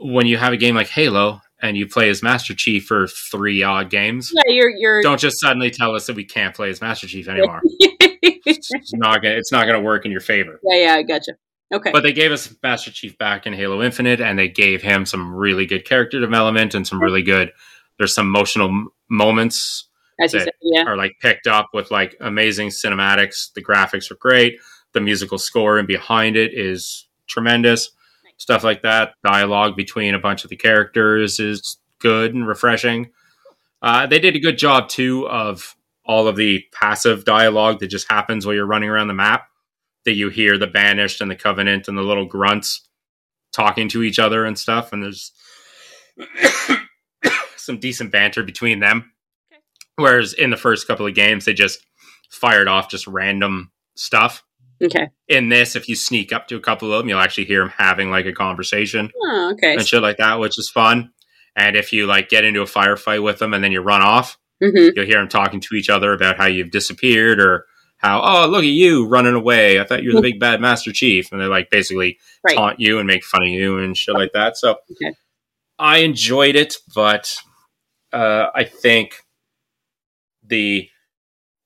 [0.00, 3.62] when you have a game like Halo and you play as Master Chief for three
[3.62, 6.82] odd games, Yeah, you're you're don't just suddenly tell us that we can't play as
[6.82, 7.62] Master Chief anymore.
[8.20, 10.60] it's not gonna it's not gonna work in your favor.
[10.64, 11.32] yeah, yeah, I gotcha.
[11.74, 11.90] Okay.
[11.90, 15.34] But they gave us Master Chief back in Halo Infinite, and they gave him some
[15.34, 17.52] really good character development and some really good.
[17.98, 19.88] There's some emotional m- moments
[20.20, 20.84] As that said, yeah.
[20.84, 23.52] are like picked up with like amazing cinematics.
[23.52, 24.58] The graphics are great.
[24.92, 27.90] The musical score and behind it is tremendous.
[28.36, 29.14] Stuff like that.
[29.24, 33.10] Dialogue between a bunch of the characters is good and refreshing.
[33.82, 38.10] Uh, they did a good job too of all of the passive dialogue that just
[38.10, 39.48] happens while you're running around the map.
[40.04, 42.86] That you hear the Banished and the Covenant and the little grunts
[43.52, 45.32] talking to each other and stuff, and there's
[47.56, 49.12] some decent banter between them.
[49.96, 51.84] Whereas in the first couple of games, they just
[52.30, 54.42] fired off just random stuff.
[54.82, 55.08] Okay.
[55.28, 57.72] In this, if you sneak up to a couple of them, you'll actually hear them
[57.76, 59.74] having like a conversation Oh, okay.
[59.74, 61.12] and shit like that, which is fun.
[61.56, 64.36] And if you like get into a firefight with them and then you run off,
[64.62, 67.66] hmm you'll hear them talking to each other about how you've disappeared or
[68.04, 69.80] how, oh, look at you running away.
[69.80, 71.32] I thought you were the big bad Master Chief.
[71.32, 72.56] And they like basically Right.
[72.56, 74.56] taunt you and make fun of you and shit like that.
[74.56, 75.14] So Okay.
[75.78, 77.36] I enjoyed it, but
[78.12, 79.16] uh, I think
[80.46, 80.88] the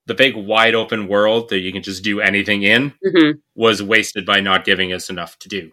[0.06, 4.24] the big wide open world that you can just do anything in hmm was wasted
[4.24, 5.72] by not giving us enough to do.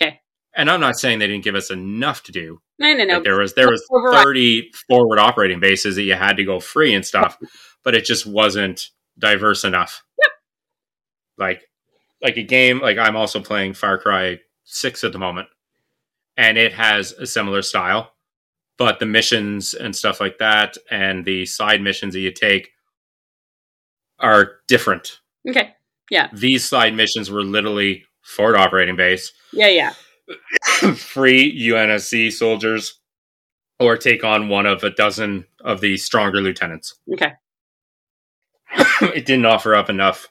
[0.00, 0.20] Okay.
[0.56, 2.60] And I'm not saying they didn't give us enough to do.
[2.78, 3.14] No, no, no.
[3.14, 6.94] Like there was there was 30 forward operating bases that you had to go free
[6.94, 7.36] and stuff,
[7.84, 8.88] but it just wasn't
[9.18, 10.02] diverse enough.
[11.38, 11.62] Like
[12.22, 15.48] like a game like I'm also playing Far Cry 6 at the moment
[16.36, 18.12] and it has a similar style,
[18.78, 22.70] but the missions and stuff like that and the side missions that you take
[24.18, 25.20] are different.
[25.48, 25.74] Okay.
[26.10, 26.28] Yeah.
[26.32, 29.92] These side missions were literally forward operating base Yeah, yeah.
[30.94, 32.98] free UNSC soldiers
[33.78, 36.94] or take on one of a dozen of the stronger lieutenants.
[37.12, 37.32] Okay.
[39.14, 40.28] it didn't offer up enough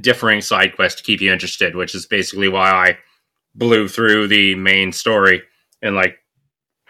[0.00, 2.98] differing side quests to keep you interested, which is basically why I
[3.54, 5.42] blew through the main story
[5.82, 6.18] in like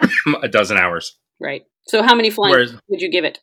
[0.43, 1.17] a dozen hours.
[1.41, 1.63] Right.
[1.87, 3.41] So, how many flying Whereas would you give it?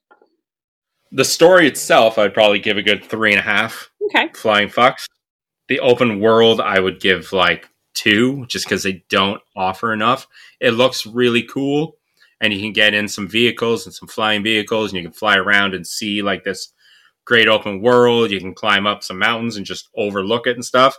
[1.12, 4.30] the story itself, I'd probably give a good three and a half Okay.
[4.36, 5.06] flying fucks.
[5.68, 10.28] The open world, I would give like two, just because they don't offer enough.
[10.60, 11.98] It looks really cool,
[12.42, 15.38] and you can get in some vehicles and some flying vehicles, and you can fly
[15.38, 16.72] around and see like this
[17.26, 18.32] great open world.
[18.32, 20.98] You can climb up some mountains and just overlook it and stuff.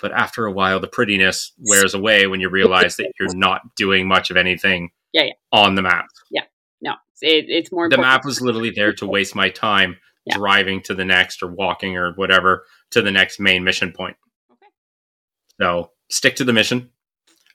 [0.00, 4.06] But after a while, the prettiness wears away when you realize that you're not doing
[4.08, 5.32] much of anything Yeah, yeah.
[5.52, 6.06] on the map.
[6.30, 6.42] Yeah,
[6.82, 6.92] no,
[7.22, 9.96] it, it's more The map was literally there to waste my time
[10.26, 10.36] Yeah.
[10.36, 14.16] driving to the next or walking or whatever to the next main mission point.
[14.52, 14.66] Okay.
[15.60, 16.90] So stick to the mission.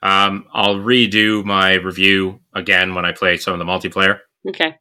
[0.01, 4.78] Um, I'll redo my review again when I play some of the multiplayer, Okay.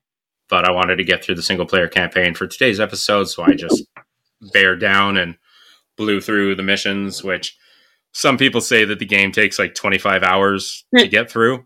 [0.49, 3.53] But I wanted to get through the single player campaign for today's episode, so I
[3.53, 3.84] just
[4.53, 5.36] bear down and
[5.96, 7.57] blew through the missions, which
[8.12, 11.11] some people say that the game takes like 25 hours to hmm.
[11.11, 11.64] get through.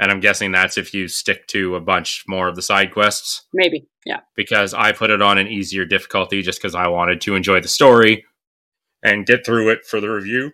[0.00, 3.46] And I'm guessing that's if you stick to a bunch more of the side quests
[3.54, 3.86] Maybe.
[4.04, 4.20] Yeah.
[4.34, 7.68] because I put it on an easier difficulty just because I wanted to enjoy the
[7.68, 8.24] story
[9.02, 10.50] and get through it for the review.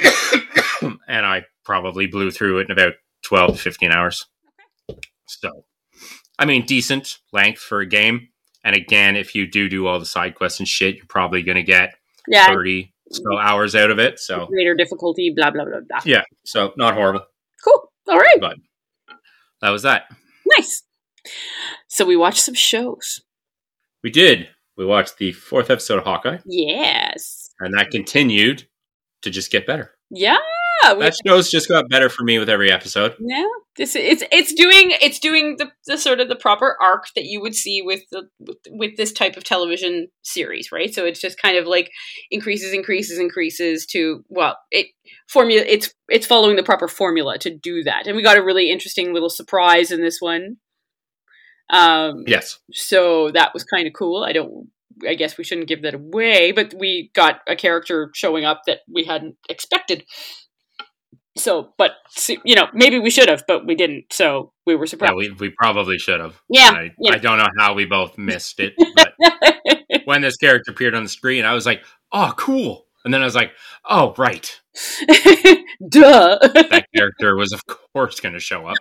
[1.08, 4.24] and I probably blew through it in about 12 to 15 hours.
[5.26, 5.64] So,
[6.38, 8.28] I mean, decent length for a game.
[8.64, 11.56] And again, if you do do all the side quests and shit, you're probably going
[11.56, 11.94] to get
[12.28, 12.46] Yeah.
[12.48, 14.18] 30 so hours out of it.
[14.18, 16.00] So, Greater difficulty, blah, blah, blah, blah.
[16.04, 17.20] yeah, so not horrible.
[17.64, 17.90] Cool.
[18.08, 18.38] All right.
[18.40, 18.56] But
[19.62, 20.04] that was that.
[20.58, 20.82] Nice.
[21.88, 23.20] So, we watched some shows.
[24.02, 24.48] We did.
[24.76, 27.48] We watched the fourth episode of Hawkeye, Yes.
[27.60, 28.66] and that continued
[29.22, 29.92] to just get better.
[30.10, 30.38] Yeah.
[30.94, 33.14] We, That show's just got better for me with every episode.
[33.20, 33.44] yeah.
[33.76, 37.42] This it's it's doing it's doing the, the sort of the proper arc that you
[37.42, 40.94] would see with the with, with this type of television series, right?
[40.94, 41.90] So it's just kind of like
[42.30, 44.86] increases, increases, increases to well, it
[45.28, 45.62] formula.
[45.68, 49.12] It's it's following the proper formula to do that, and we got a really interesting
[49.12, 50.56] little surprise in this one.
[51.68, 52.58] Um, Yes.
[52.72, 54.24] so that was kind of cool.
[54.24, 54.68] I don't.
[55.06, 58.78] I guess we shouldn't give that away, but we got a character showing up that
[58.90, 60.04] we hadn't expected.
[61.46, 61.92] So, but
[62.44, 64.06] you know, maybe we should have, but we didn't.
[64.12, 65.14] So we were Yeah, surprised.
[65.16, 66.40] we, we probably should have.
[66.48, 67.12] Yeah, I, yeah.
[67.14, 69.14] I don't know how we both missed it, but
[70.06, 71.82] when this character appeared on the screen, I was like,
[72.12, 72.86] oh, cool.
[73.04, 73.52] And then I was like,
[73.88, 74.60] oh, right.
[75.88, 76.38] Duh.
[76.42, 78.76] That character was, of course, going to show up.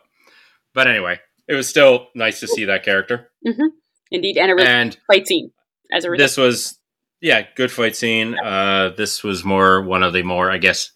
[0.73, 3.29] But anyway, it was still nice to see that character.
[4.11, 5.51] Indeed, and a really And fight scene
[5.93, 6.23] as a result.
[6.25, 6.79] this was,
[7.21, 8.35] yeah, good fight scene.
[8.39, 10.91] Uh, this was more one of the more, I guess,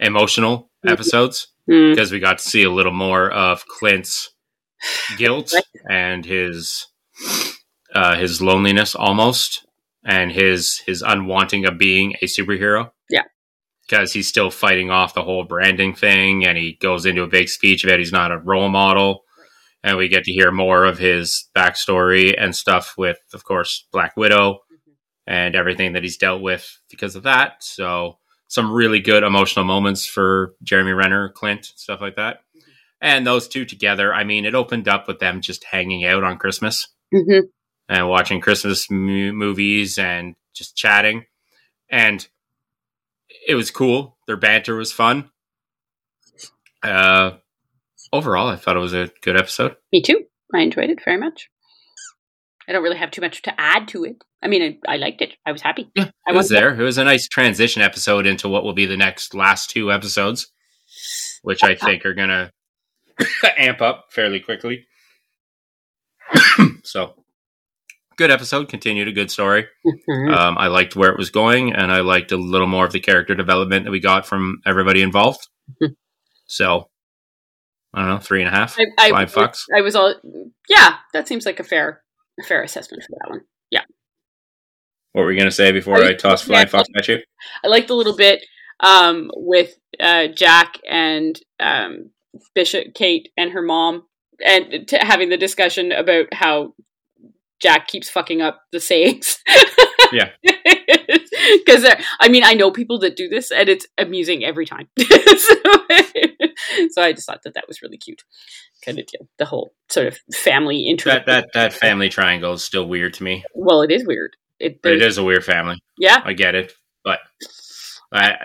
[0.00, 0.92] emotional Mhm.
[0.92, 1.94] episodes Mm.
[1.94, 4.30] because we got to see a little more of Clint's
[5.16, 5.52] guilt
[5.88, 6.86] and his
[7.94, 9.64] uh, his loneliness almost
[10.04, 12.90] and his his unwanting of being a superhero.
[13.08, 13.22] Yeah.
[13.88, 17.48] Because he's still fighting off the whole branding thing and he goes into a big
[17.48, 19.22] speech about he's not a role model.
[19.82, 24.16] And we get to hear more of his backstory and stuff with, of course, Black
[24.16, 24.60] Widow
[25.26, 27.62] and everything that he's dealt with because of that.
[27.62, 28.18] So
[28.48, 32.40] some really good emotional moments for Jeremy Renner, Clint, stuff like that.
[33.00, 36.38] And those two together, I mean, it opened up with them just hanging out on
[36.38, 37.40] Christmas hmm
[37.86, 41.26] and watching Christmas mo- movies and just chatting.
[41.90, 42.26] And
[43.46, 44.16] it was cool.
[44.26, 45.30] Their banter was fun.
[46.82, 47.32] Uh,
[48.12, 49.76] overall, I thought it was a good episode.
[49.92, 50.24] Me too.
[50.54, 51.50] I enjoyed it very much.
[52.68, 54.16] I don't really have too much to add to it.
[54.42, 55.34] I mean, I, I liked it.
[55.46, 55.90] I was happy.
[55.94, 56.74] Yeah, I it was there.
[56.78, 60.50] It was a nice transition episode into what will be the next last two episodes,
[61.42, 62.50] which I think are gonna
[63.56, 64.86] amp up fairly quickly.
[66.84, 67.24] so,
[68.16, 68.68] good episode.
[68.68, 69.66] Continued a good story.
[69.86, 70.34] Mhm.
[70.34, 73.00] Um, I liked where it was going, and I liked a little more of the
[73.00, 75.48] character development that we got from everybody involved.
[75.82, 75.96] Mhm.
[76.46, 76.90] so,
[77.94, 79.62] I don't know, three and a half, I, I, five fucks.
[79.74, 80.14] I was all,
[80.68, 82.02] yeah, that seems like a fair,
[82.40, 83.40] a fair assessment for that one.
[83.70, 83.82] Yeah.
[85.12, 86.72] What were you gonna say before I- I toss flying yeah.
[86.72, 87.18] fucks at you?
[87.64, 88.44] I liked a little bit
[88.80, 92.10] um, with uh, Jack and um,
[92.54, 94.04] Bishop, Kate, and her mom,
[94.44, 96.74] and t- having the discussion about how
[97.60, 99.38] Jack keeps fucking up the sayings.
[100.12, 100.30] Yeah.
[101.66, 101.84] Because
[102.20, 104.88] I mean, I know people that do this, and it's amusing every time.
[104.98, 105.54] so,
[106.90, 108.22] so I just thought that that was really cute.
[108.84, 111.12] Kind of yeah, the whole sort of family intro.
[111.12, 113.44] That that that family triangle is still weird to me.
[113.54, 114.36] well, it is weird.
[114.60, 115.78] It, But it is a weird family.
[115.98, 116.22] Yeah.
[116.24, 117.18] I get it, but
[118.12, 118.36] I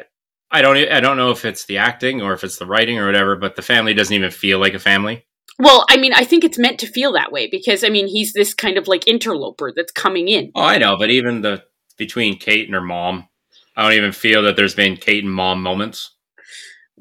[0.52, 3.06] I don't I don't know if it's the acting or if it's the writing or
[3.06, 3.36] whatever.
[3.36, 5.26] But the family doesn't even feel like a family.
[5.60, 8.34] Well, I mean, I think it's meant to feel that way because I mean, he's
[8.34, 10.52] this kind of like interloper that's coming in.
[10.56, 11.64] Oh, I know, but even the
[11.98, 13.28] between Kate and her mom,
[13.76, 16.16] I don't even feel that there's been Kate and mom moments.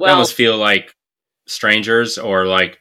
[0.01, 0.95] I almost feel like
[1.49, 2.79] strangers or like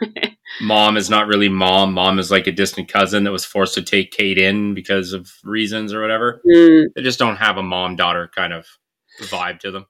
[0.60, 1.92] mom is not really mom.
[1.92, 5.30] Mom is like a distant cousin that was forced to take Kate in because of
[5.44, 6.40] reasons or whatever.
[6.46, 8.66] mm, They just don't have a mom daughter kind of
[9.22, 9.86] vibe to them.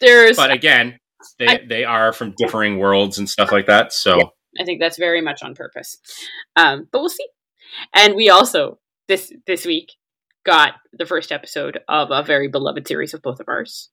[0.00, 0.36] there's.
[0.36, 0.98] But again,
[1.38, 3.92] they I- they are from differing worlds and stuff like that.
[3.92, 4.24] So Yeah.
[4.60, 5.96] I think that's very much on purpose.
[6.56, 7.26] Um, but we'll see.
[7.94, 9.92] And we also this this week
[10.44, 13.90] got the first episode of a very beloved series of both of ours.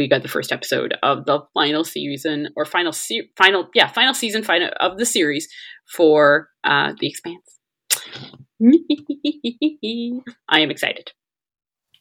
[0.00, 4.14] We got the first episode of the final season or final se- final yeah final
[4.14, 5.46] season final of the series
[5.94, 7.58] for uh, the Expanse.
[10.48, 11.12] I am excited.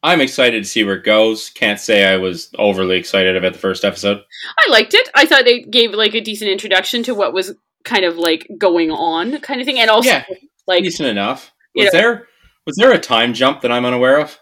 [0.02, 1.50] I'm excited to see where it goes.
[1.50, 4.22] Can't say I was overly excited about the first episode.
[4.66, 5.10] I liked it.
[5.14, 8.92] I thought they gave like a decent introduction to what was kind of like going
[8.92, 10.24] on, kind of thing, and also Yeah.
[10.68, 11.52] like Decent enough.
[11.76, 12.28] Was know- there
[12.66, 14.40] was there a time jump that I'm unaware of?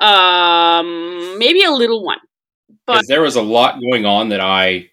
[0.00, 2.18] um maybe a little one.
[2.94, 4.90] Because there was a lot going on that I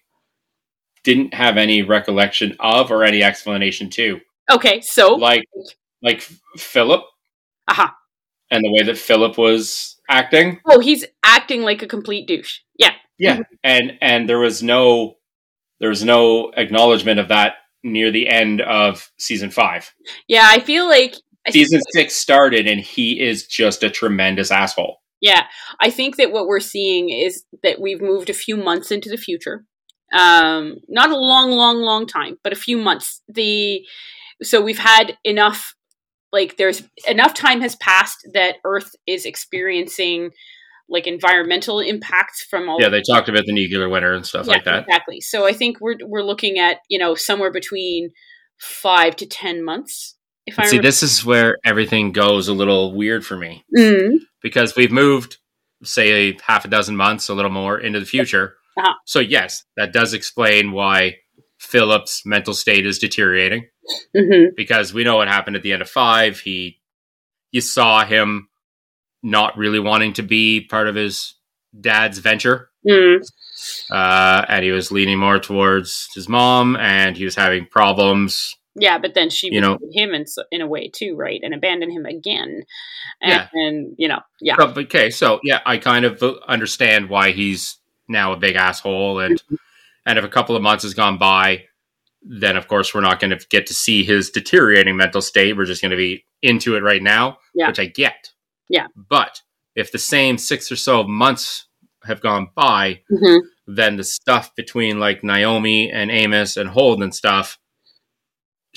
[1.04, 4.20] didn't have any recollection of or any explanation to.
[4.50, 5.44] Okay, so Like
[6.02, 6.20] like
[6.56, 7.02] Philip
[7.68, 7.94] aha.
[8.50, 10.60] and the way that Philip was acting.
[10.66, 12.60] Oh, he's acting like a complete douche.
[12.78, 12.92] Yeah.
[13.18, 13.40] Yeah.
[13.64, 15.16] And and there was no
[15.80, 19.92] there was no acknowledgement of that near the end of season five.
[20.26, 25.00] Yeah, I feel like I Season six started and he is just a tremendous asshole.
[25.20, 25.44] Yeah,
[25.80, 29.16] I think that what we're seeing is that we've moved a few months into the
[29.16, 29.64] future.
[30.12, 33.22] Um, not a long, long, long time, but a few months.
[33.28, 33.80] The
[34.42, 35.74] so we've had enough.
[36.30, 40.30] Like, there's enough time has passed that Earth is experiencing
[40.88, 42.78] like environmental impacts from all.
[42.80, 44.84] Yeah, they talked about the nuclear winter and stuff Yeah, like that.
[44.84, 45.20] exactly.
[45.20, 48.10] So I think we're we're looking at you know somewhere between
[48.58, 50.16] five to ten months.
[50.48, 50.88] If I See, remember.
[50.88, 55.38] this is where everything goes a little weird for me Mm, because we've moved,
[55.84, 58.56] say, a half a dozen months, a little more into the future.
[58.76, 58.94] Uh-huh.
[59.04, 61.16] So, yes, that does explain why
[61.58, 63.66] Philip's mental state is deteriorating
[64.16, 64.48] mhm.
[64.56, 66.38] because we know what happened at the end of five.
[66.40, 66.80] He,
[67.50, 68.48] you saw him
[69.22, 71.34] not really wanting to be part of his
[71.78, 73.20] dad's venture, Mm,
[73.90, 78.54] uh, and he was leaning more towards his mom, and he was having problems.
[78.78, 81.40] Yeah, but then she You know- him in in a way too, right?
[81.42, 82.62] And abandoned him again.
[83.20, 83.48] And, Yeah.
[83.52, 88.36] and you know, yeah, okay, so yeah, I kind of understand why he's now a
[88.36, 89.54] big asshole, and Mm-hmm.
[90.06, 91.64] and if a couple of months has gone by,
[92.22, 95.56] then of course we're not going to get to see his deteriorating mental state.
[95.56, 97.68] We're just going to be into it right now, Yeah.
[97.68, 98.30] which I get.
[98.68, 98.86] Yeah.
[98.96, 99.42] But
[99.74, 101.66] if the same six or so months
[102.04, 103.40] have gone by, Mhm.
[103.66, 107.58] then the stuff between like Naomi and Amos and Holden and stuff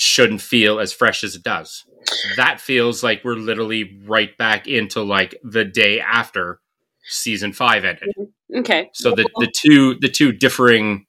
[0.02, 1.86] shouldn't feel as fresh as it does.
[2.36, 6.60] That feels like we're literally right back into like the day after
[7.04, 8.10] season five ended.
[8.56, 8.90] Okay.
[8.94, 11.06] So the, the two the two differing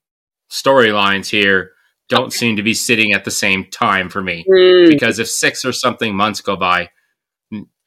[0.51, 1.71] storylines here
[2.09, 4.45] don't seem to be sitting at the same time for me.
[4.49, 6.91] Mm, Because if six or something months go by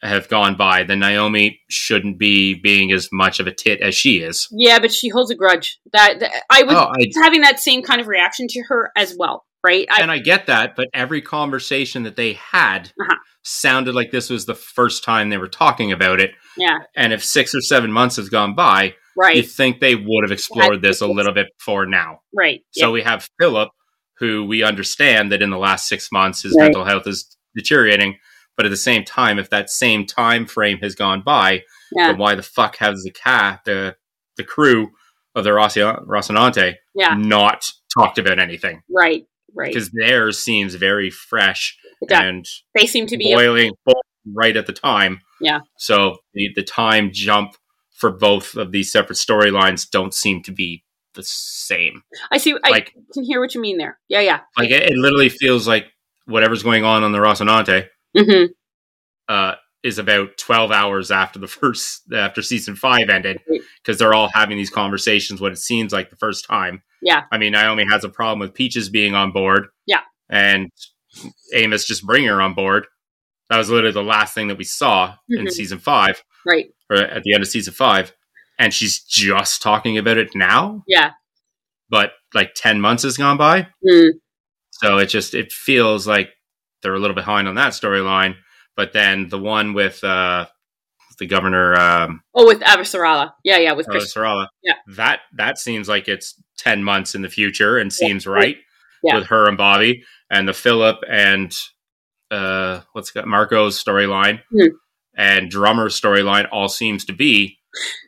[0.01, 4.19] have gone by, then Naomi shouldn't be being as much of a tit as she
[4.19, 4.47] is.
[4.51, 5.79] yeah, but she holds a grudge.
[5.93, 9.15] That, that- I was Oh, I having that same kind of reaction to her as
[9.17, 9.87] well, right?
[9.89, 13.15] I, and I get that, but every conversation that they had Uh-huh.
[13.43, 16.31] sounded like this was the first time they were talking about it.
[16.57, 19.35] yeah, And if six or seven months has gone by, right.
[19.37, 22.19] you think they would have explored this a little bit before now.
[22.33, 22.61] right.
[22.71, 23.69] So yeah, we have Philip,
[24.19, 26.65] who we understand that in the last six months his Right.
[26.65, 28.17] mental health is deteriorating.
[28.57, 32.17] But at the same time, if that same time frame has gone by, yeah, then
[32.17, 33.95] why the fuck has the cat the
[34.37, 34.91] the crew
[35.35, 38.81] of the Rossi- Rocinante yeah, not talked about anything?
[38.89, 39.25] right,
[39.55, 39.73] right.
[39.73, 41.77] Because theirs seems very fresh
[42.09, 42.45] and
[42.75, 43.71] They seem to be a- boiling
[44.33, 45.21] right at the time.
[45.41, 45.59] Yeah.
[45.77, 47.55] So the the time jump
[47.97, 50.83] for both of these separate storylines don't seem to be
[51.13, 52.03] the same.
[52.31, 52.55] I see.
[52.63, 53.99] I can hear what you mean there.
[54.09, 54.39] Yeah, yeah.
[54.57, 55.85] like it, it literally feels like
[56.25, 57.87] whatever's going on on the Rocinante
[58.17, 58.45] hmm
[59.27, 63.39] uh, is about 12 hours after the first after season five ended
[63.83, 67.23] because they're all having these conversations what it seems like the first time Yeah.
[67.31, 70.01] i mean naomi has a problem with peaches being on board Yeah.
[70.29, 70.69] and
[71.53, 72.87] amos just bringing her on board
[73.49, 75.51] that was literally the last thing that we saw in Mhm.
[75.51, 76.67] season five Right.
[76.89, 78.13] or at the end of season five
[78.57, 81.11] and she's just talking about it now Yeah.
[81.89, 84.09] but like 10 months has gone by Mm.
[84.71, 86.31] so it just it feels like
[86.81, 88.35] they're a little behind on that storyline.
[88.75, 90.47] But then the one with uh,
[91.19, 93.31] the governor um, Oh, with Avasarala.
[93.43, 94.13] Yeah, yeah, with uh, Chris.
[94.13, 94.73] Sarala, Yeah.
[94.95, 98.07] that that seems like it's ten months in the future and Yeah.
[98.07, 98.57] seems right
[99.03, 99.15] Yeah.
[99.15, 101.55] with her and Bobby and the Filip and
[102.31, 104.67] uh, what's got Marco's storyline Hmm.
[105.15, 107.59] and Drummer's storyline all seems to be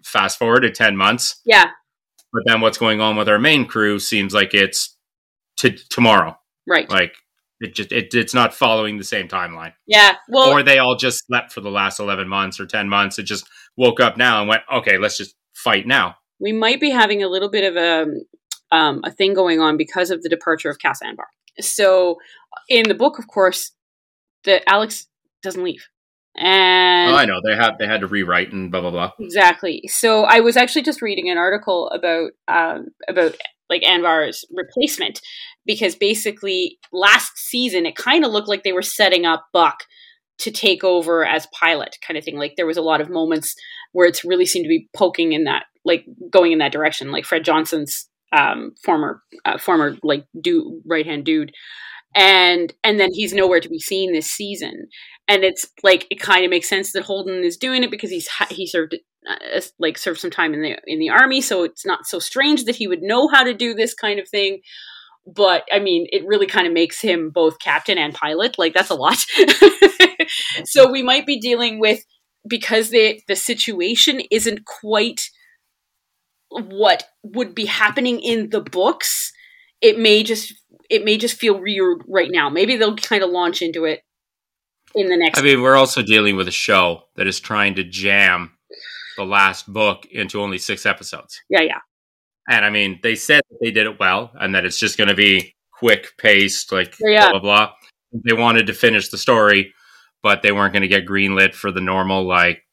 [0.04, 1.40] fast forward to ten months.
[1.46, 1.70] Yeah,
[2.34, 4.98] But then what's going on with our main crew seems like it's
[5.58, 6.38] to tomorrow.
[6.68, 6.90] right.
[6.90, 7.16] Like
[7.60, 9.74] it just it, it's not following the same timeline.
[9.86, 10.16] Yeah.
[10.30, 13.28] Well, or they all just slept for the last 11 months or 10 months and
[13.28, 17.24] just woke up now and went okay let's just fight now we might be having
[17.24, 18.06] a little bit of a
[18.72, 21.26] um, a thing going on because of the departure of Cas Anvar.
[21.60, 22.18] So,
[22.70, 23.72] in the book, of course,
[24.44, 25.08] that Alex
[25.42, 25.88] doesn't leave,
[26.36, 29.84] and oh, i know they had they had to rewrite and blah blah blah Exactly.
[29.88, 33.36] So I was actually just reading an article about um, about
[33.70, 35.22] like Anvar's replacement
[35.68, 39.84] because basically last season it kind of looked like they were setting up Buck
[40.40, 42.38] to take over as pilot kind of thing.
[42.38, 43.56] Like there was a lot of moments
[43.92, 47.12] where it's really seemed to be poking in that like going in that direction.
[47.12, 51.52] Like Fred Johnson's um, former uh, former like do right hand dude.
[52.16, 54.88] And and then he's nowhere to be seen this season
[55.28, 58.30] and it's like it kind of makes sense that Holden is doing it because he's
[58.50, 58.96] he served
[59.30, 62.64] uh, like served some time in the in the army, so it's not so strange
[62.64, 64.62] that he would know how to do this kind of thing.
[65.28, 68.58] But I mean, it really kind of makes him both captain and pilot.
[68.58, 69.18] Like that's a lot.
[70.66, 72.04] so we might be dealing with
[72.48, 75.30] because the the situation isn't quite
[76.50, 79.34] what would be happening in the books.
[79.82, 80.54] It may just
[80.90, 82.50] it may just feel weird right now.
[82.50, 84.02] Maybe they'll kind of launch into it
[84.96, 87.84] in the next i mean we're also dealing with a show that is trying to
[87.84, 88.52] jam
[89.18, 91.80] the last book into only six episodes yeah yeah
[92.48, 95.08] and i mean they said that they did it well and that it's just going
[95.10, 97.30] to be quick paced like Yeah.
[97.32, 97.74] blah blah blah
[98.26, 99.74] they wanted to finish the story
[100.24, 102.64] but they weren't going to get greenlit for the normal like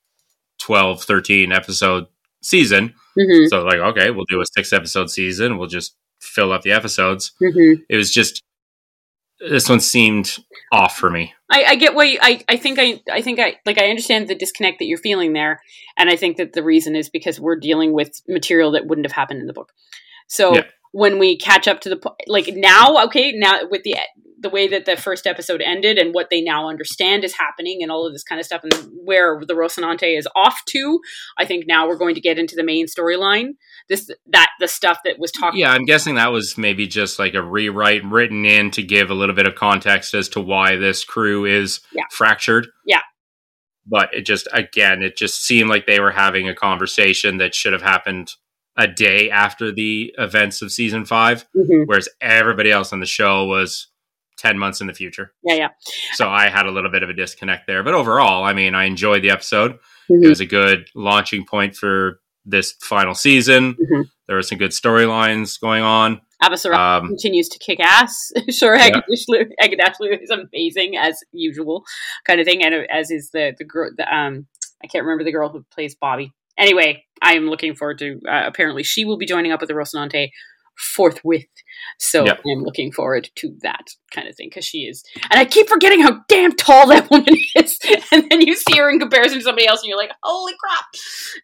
[0.60, 2.06] 12 13 episode
[2.42, 5.56] season hmm So like, okay, we'll do a six episode season.
[5.56, 7.30] We'll just fill up the episodes.
[7.38, 8.42] hmm It was just
[9.48, 10.38] this one seemed
[10.72, 11.34] off for me.
[11.50, 14.28] I, I get what you, I, I think I, I think I, like, I understand
[14.28, 15.60] the disconnect that you're feeling there.
[15.96, 19.12] And I think that the reason is because we're dealing with material that wouldn't have
[19.12, 19.72] happened in the book.
[20.26, 20.62] So Yeah.
[20.92, 23.96] when we catch up to the, like now, okay, now with the,
[24.44, 27.90] the way that the first episode ended and what they now understand is happening and
[27.90, 28.72] all of this kind of stuff and
[29.04, 31.00] where the Rocinante is off to,
[31.38, 33.54] I think now we're going to get into the main storyline.
[33.88, 37.34] This, that, the stuff that was talked Yeah, I'm guessing that was maybe just like
[37.34, 41.04] a rewrite written in to give a little bit of context as to why this
[41.04, 42.04] crew is Yeah.
[42.12, 42.68] fractured.
[42.86, 43.00] Yeah.
[43.86, 47.72] But it just again, it just seemed like they were having a conversation that should
[47.72, 48.32] have happened
[48.76, 51.84] a day after the events of season five, Mhm.
[51.86, 53.88] whereas everybody else on the show was
[54.36, 55.32] ten months in the future.
[55.44, 55.54] Yeah.
[55.54, 55.68] Yeah.
[56.14, 57.82] So I had a little bit of a disconnect there.
[57.82, 59.78] But overall, I mean, I enjoyed the episode.
[60.10, 60.24] Mhm.
[60.24, 63.74] It was a good launching point for this final season.
[63.74, 64.04] Mhm.
[64.26, 66.20] There were some good storylines going on.
[66.42, 68.32] Avasarala Um, continues to kick ass.
[68.50, 69.00] sure, Yeah.
[69.62, 71.84] Aghdashloo is amazing as usual,
[72.26, 73.90] kind of thing, and as is the the girl.
[73.96, 74.46] The, um,
[74.82, 76.32] I can't remember the girl who plays Bobby.
[76.58, 78.20] Anyway, I am looking forward to.
[78.28, 80.28] Uh, apparently, she will be joining up with the Rocinante
[80.76, 81.44] forthwith.
[81.98, 82.34] So Yeah.
[82.46, 86.00] I'm looking forward to that kind of thing because she is, and I keep forgetting
[86.00, 87.78] how damn tall that woman is.
[88.12, 90.84] And then you see her in comparison to somebody else, and you're like, "Holy crap!"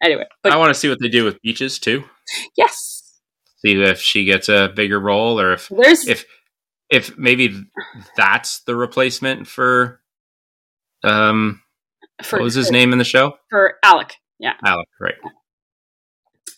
[0.01, 2.03] Anyway, but I want to see what they do with Peaches too.
[2.57, 3.19] yes,
[3.65, 6.25] See if she gets a bigger role, or if there's if
[6.89, 7.63] if maybe
[8.17, 10.01] that's the replacement for
[11.03, 11.61] um
[12.23, 13.37] for, what was his for, name in the show?
[13.49, 14.15] for Alec.
[14.39, 14.53] Yeah.
[14.65, 15.15] Alec, right?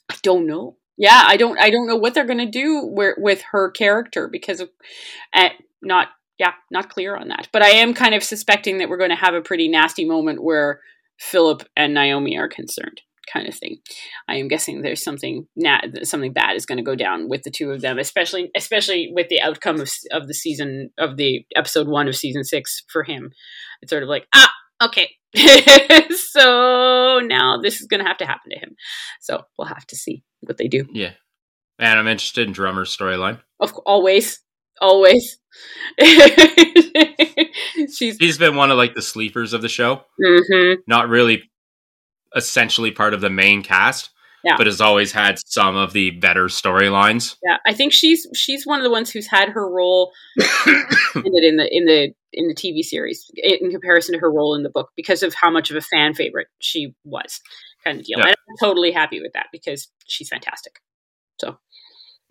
[0.09, 0.77] I don't know.
[0.97, 1.59] Yeah, I don't.
[1.59, 4.69] I don't know what they're going to do where, with her character because of
[5.33, 5.49] uh,
[5.81, 6.09] not.
[6.39, 7.47] Yeah, not clear on that.
[7.53, 10.43] But I am kind of suspecting that we're going to have a pretty nasty moment
[10.43, 10.81] where
[11.19, 13.77] Filip and Naomi are concerned, kind of thing.
[14.27, 17.51] I am guessing there's something na- something bad is going to go down with the
[17.51, 21.87] two of them, especially especially with the outcome of of the season of the episode
[21.87, 23.31] one of season six for him.
[23.81, 24.51] It's sort of like ah
[24.83, 25.11] okay.
[26.15, 28.75] so now this is going to have to happen to him.
[29.21, 30.85] So we'll have to see what they do.
[30.91, 31.11] Yeah.
[31.79, 33.39] And I'm interested in Drummer's storyline.
[33.59, 34.39] Of always,
[34.81, 35.37] always.
[37.93, 40.01] She's He's been one of like the sleepers of the show.
[40.23, 40.77] mhm.
[40.87, 41.49] Not really
[42.35, 44.09] essentially part of the main cast,
[44.43, 44.55] Yeah.
[44.57, 47.35] but has always had some of the better storylines.
[47.43, 47.57] yeah.
[47.65, 51.85] I think she's she's one of the ones who's had her role in the in
[51.85, 55.33] the in the TV series in comparison to her role in the book because of
[55.35, 57.39] how much of a fan favorite she was,
[57.83, 58.19] kind of deal.
[58.19, 58.27] Yeah.
[58.27, 60.79] I'm totally happy with that because she's fantastic.
[61.39, 61.57] So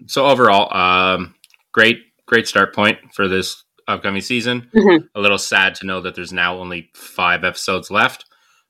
[0.07, 1.35] so overall, um,
[1.73, 4.71] great, great start point for this upcoming season.
[4.75, 5.09] Mhm.
[5.15, 8.25] A little sad to know that there's now only five episodes left,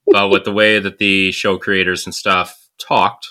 [0.07, 3.29] but with the way that the show creators and stuff talked,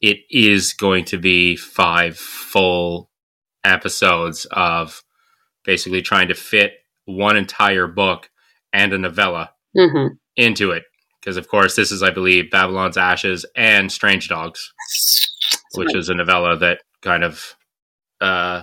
[0.00, 3.10] it is going to be five full
[3.64, 5.02] episodes of
[5.64, 6.72] basically trying to fit
[7.06, 8.30] one entire book
[8.72, 10.82] and a novella hmm into it.
[11.24, 14.70] Because of course, this is, I believe, Babylon's Ashes and Strange Dogs
[15.76, 17.54] which is a novella that kind of,
[18.20, 18.62] uh,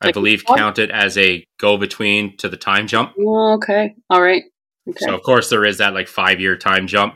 [0.00, 3.12] I believe, counted as a go between to the time jump.
[3.18, 4.44] Oh, okay, all right,
[4.88, 5.04] okay.
[5.04, 7.14] So, of course, there is that like five year time jump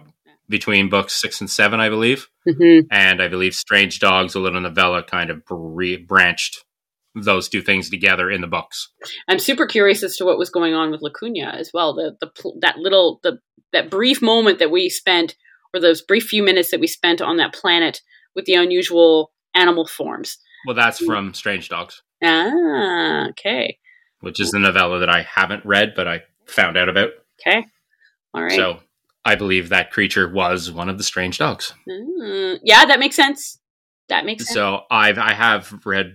[0.48, 2.28] between books six and seven, I believe.
[2.46, 6.64] hmm And I believe Strange Dogs, a little novella, kind of bre- branched
[7.14, 8.88] those two things together in the books.
[9.28, 11.94] I'm super curious as to what was going on with Laconia as well.
[11.94, 13.38] The the that little the
[13.72, 15.36] that brief moment that we spent,
[15.72, 18.00] or those brief few minutes that we spent on that planet
[18.34, 20.38] with the unusual animal forms.
[20.66, 23.78] Well, that's from Strange Dogs, Ah, okay,
[24.20, 27.10] which is the novella that I haven't read, but I found out about.
[27.40, 27.66] okay,
[28.32, 28.52] all right.
[28.52, 28.80] So
[29.24, 31.74] I believe that creature was one of the Strange Dogs.
[31.88, 33.60] Mm, yeah, that makes sense.
[34.08, 34.54] That makes sense.
[34.54, 36.14] So I've I have read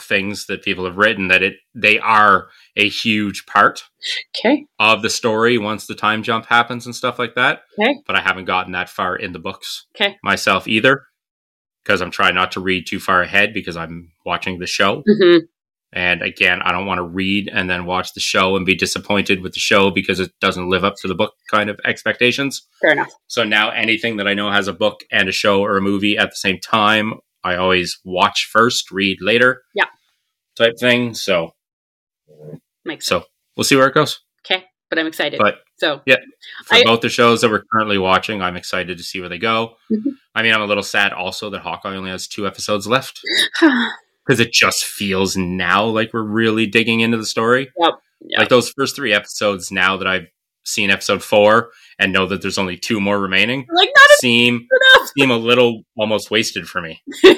[0.00, 3.84] things that people have written that it they are a huge part
[4.38, 7.62] Okay, of the story once the time jump happens and stuff like that.
[7.78, 7.96] Okay.
[8.06, 10.16] But I haven't gotten that far in the books okay.
[10.24, 11.02] myself either
[11.84, 15.02] because I'm trying not to read too far ahead because I'm watching the show.
[15.06, 15.38] hmm
[15.92, 19.42] And again, I don't want to read and then watch the show and be disappointed
[19.42, 22.66] with the show because it doesn't live up to the book kind of expectations.
[22.80, 23.12] Fair enough.
[23.26, 26.16] So now anything that I know has a book and a show or a movie
[26.16, 27.14] at the same time,
[27.44, 29.62] I always watch first, read later.
[29.74, 29.86] Yeah.
[30.56, 31.14] Type thing.
[31.14, 31.52] So
[32.84, 33.24] Makes so
[33.56, 34.20] we'll see where it goes.
[34.44, 35.38] okay, but I'm excited.
[35.38, 36.16] But so yeah.
[36.66, 39.38] for I- both the shows that we're currently watching, I'm excited to see where they
[39.38, 39.76] go.
[39.90, 40.14] Mhm.
[40.34, 43.20] I mean, I'm a little sad also that Hawkeye only has two episodes left
[43.60, 47.70] because it just feels now like we're really digging into the story.
[47.78, 47.94] Yep.
[48.24, 48.38] Yep.
[48.38, 50.26] Like those first three episodes now that I've
[50.64, 54.54] seen episode four and know that there's only two more remaining like not seem
[54.96, 55.01] enough.
[55.18, 57.02] Seem a little almost wasted for me.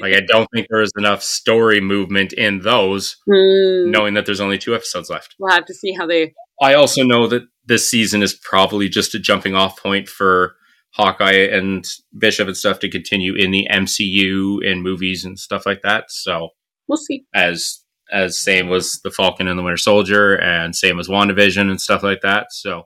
[0.00, 4.40] Like I don't think there is enough story movement in those, Hmm, knowing that there's
[4.40, 5.34] only two episodes left.
[5.38, 6.32] We'll have to see how they.
[6.62, 10.54] I also know that this season is probably just a jumping off point for
[10.94, 11.84] Hawkeye and
[12.16, 16.04] Bishop and stuff to continue in the MCU in movies and stuff like that.
[16.08, 16.48] So
[16.88, 17.26] We'll see.
[17.34, 21.80] as as same was the Falcon and the Winter Soldier and same as WandaVision and
[21.80, 22.46] stuff like that.
[22.52, 22.84] So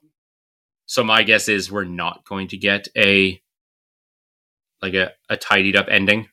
[0.86, 3.40] so my guess is we're not going to get a
[4.82, 6.28] like a, a tidied up ending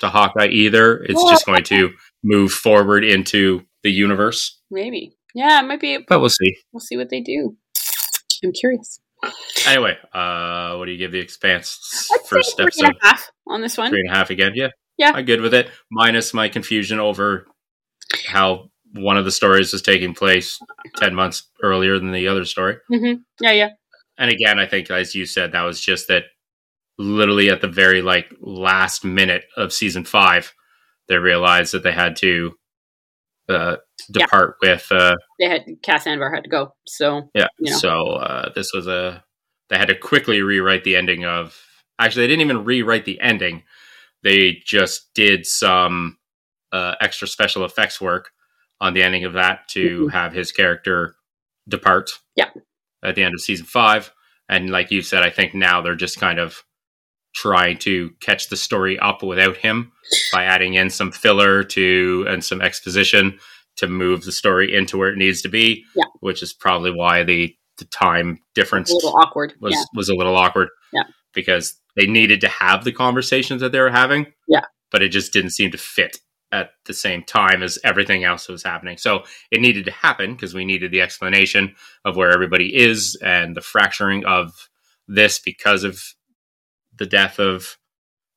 [0.00, 0.98] to Hawkeye either.
[1.04, 1.90] It's just going to
[2.24, 4.60] move forward into the universe.
[4.70, 5.16] Maybe.
[5.34, 5.98] Yeah, it might be.
[6.06, 6.56] But we'll see.
[6.72, 7.56] We'll see what they do.
[8.44, 9.00] I'm curious.
[9.68, 12.86] Anyway, uh what do you give the expanse I'd first three episode?
[12.86, 13.90] and a half on this one.
[13.90, 14.68] Three and a half again, yeah.
[14.98, 15.12] Yeah.
[15.14, 15.70] I'm good with it.
[15.92, 17.46] Minus my confusion over
[18.26, 20.58] how one of the stories was taking place
[20.96, 22.78] ten months earlier than the other story.
[22.88, 23.68] hmm Yeah, yeah.
[24.18, 26.24] And again, I think as you said, that was just that
[27.02, 30.52] literally at the very like last minute of season five,
[31.08, 32.52] they realized that they had to
[33.48, 33.76] uh,
[34.08, 34.24] Yeah.
[34.26, 36.74] depart with uh, They had Cas Anvar had to go.
[36.86, 37.48] So yeah.
[37.58, 37.76] You know.
[37.78, 39.24] So uh, this was a
[39.68, 41.58] they had to quickly rewrite the ending of.
[41.98, 43.62] Actually, they didn't even rewrite the ending.
[44.22, 46.18] They just did some
[46.72, 48.30] uh, extra special effects work
[48.80, 50.12] on the ending of that to Mhm.
[50.12, 51.14] have his character
[51.68, 52.10] depart.
[52.36, 52.50] Yeah.
[53.04, 54.12] At the end of season five,
[54.48, 56.62] and like you said, I think now they're just kind of
[57.34, 59.92] trying to catch the story up without him
[60.32, 63.38] by adding in some filler to and some exposition
[63.76, 65.84] to move the story into where it needs to be.
[65.96, 66.04] Yeah.
[66.20, 69.54] Which is probably why the the time difference a little awkward.
[69.60, 69.84] was yeah.
[69.94, 70.68] was a little awkward.
[70.92, 71.04] Yeah.
[71.32, 74.26] Because they needed to have the conversations that they were having.
[74.46, 74.64] Yeah.
[74.90, 76.18] But it just didn't seem to fit
[76.52, 78.98] at the same time as everything else was happening.
[78.98, 83.56] So it needed to happen because we needed the explanation of where everybody is and
[83.56, 84.68] the fracturing of
[85.08, 86.02] this because of
[87.02, 87.76] the death of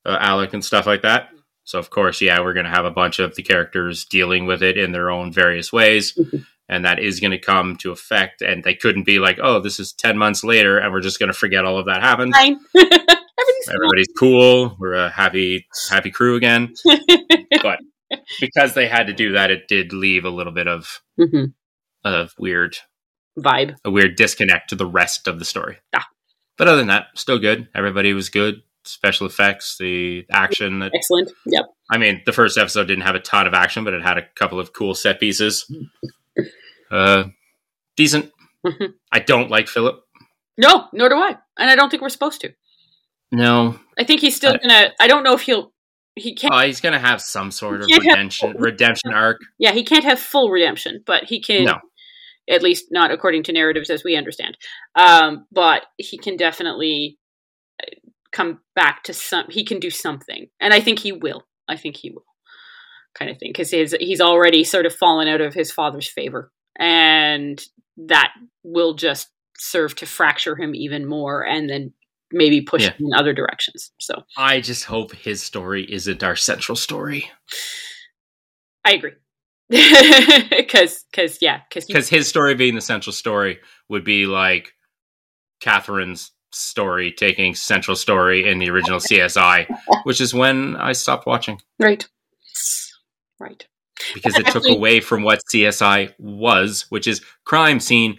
[0.05, 1.29] uh, Alec and stuff like that.
[1.63, 4.61] So of course, yeah, we're going to have a bunch of the characters dealing with
[4.63, 6.17] it in their own various ways.
[6.67, 8.41] And that is going to come to effect.
[8.41, 11.31] And they couldn't be like, oh, this is 10 months later and we're just going
[11.31, 12.33] to forget all of that happened.
[12.75, 14.75] Everything's Everybody's cool.
[14.79, 16.73] We're a happy, happy crew again.
[17.61, 17.79] But
[18.41, 21.53] because they had to do that, it did leave a little bit of, Mhm.
[22.03, 22.77] of weird,
[23.37, 23.75] Vibe.
[23.85, 25.77] a weird disconnect to the rest of the story.
[25.93, 26.03] Yeah.
[26.57, 27.67] But other than that, still good.
[27.75, 28.61] Everybody was good.
[28.83, 30.79] Special effects, the action.
[30.79, 31.31] That, Excellent.
[31.47, 31.65] Yep.
[31.89, 34.25] I mean, the first episode didn't have a ton of action, but it had a
[34.35, 35.69] couple of cool set pieces.
[36.91, 37.25] Uh,
[37.95, 38.31] decent.
[38.65, 38.93] Mhm.
[39.11, 40.01] I don't like Filip.
[40.57, 41.35] No, nor do I.
[41.57, 42.53] And I don't think we're supposed to.
[43.31, 44.93] No, I think he's still I- gonna.
[44.99, 45.73] I don't know if he'll.
[46.15, 46.53] He can't.
[46.53, 49.41] oh, he's gonna have some sort of have- redemption redemption arc.
[49.57, 51.65] yeah, he can't have full redemption, but he can.
[51.65, 51.79] No.
[52.49, 54.57] At least not according to narratives as we understand.
[54.95, 57.17] Um, but he can definitely
[57.81, 57.87] uh,
[58.31, 59.45] come back to some.
[59.49, 61.43] He can do something, and I think he will.
[61.67, 62.25] I think he will.
[63.17, 66.51] Kind of thing, because he's he's already sort of fallen out of his father's favor,
[66.77, 67.63] and
[67.97, 71.93] that will just serve to fracture him even more, and then
[72.31, 72.89] maybe push Yeah.
[72.91, 73.91] him in other directions.
[74.01, 77.31] So I just hope his story isn't our central story
[78.83, 79.13] I agree.
[80.49, 83.59] Because, because, yeah, because because his story being the central story
[83.89, 84.73] would be like
[85.61, 89.67] Catherine's story taking central story in the original CSI,
[90.03, 92.07] which is when I stopped watching right,
[93.39, 93.65] right.
[94.13, 98.17] because it took away from what CSI was, which is crime scene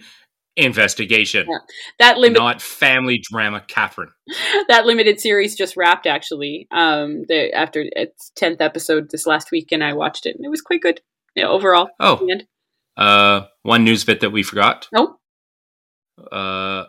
[0.57, 1.59] investigation, Yeah.
[1.99, 3.63] That limit, not family drama.
[3.67, 4.09] Catherine.
[4.67, 6.67] that limited series just wrapped actually.
[6.71, 10.49] Um, the after its tenth episode this last week, and I watched it, and it
[10.49, 11.01] was quite good.
[11.37, 11.89] Yeah, overall.
[11.99, 12.27] Oh,
[12.97, 14.87] uh, one news bit that we forgot.
[14.91, 15.17] Nope.
[16.31, 16.85] Uh,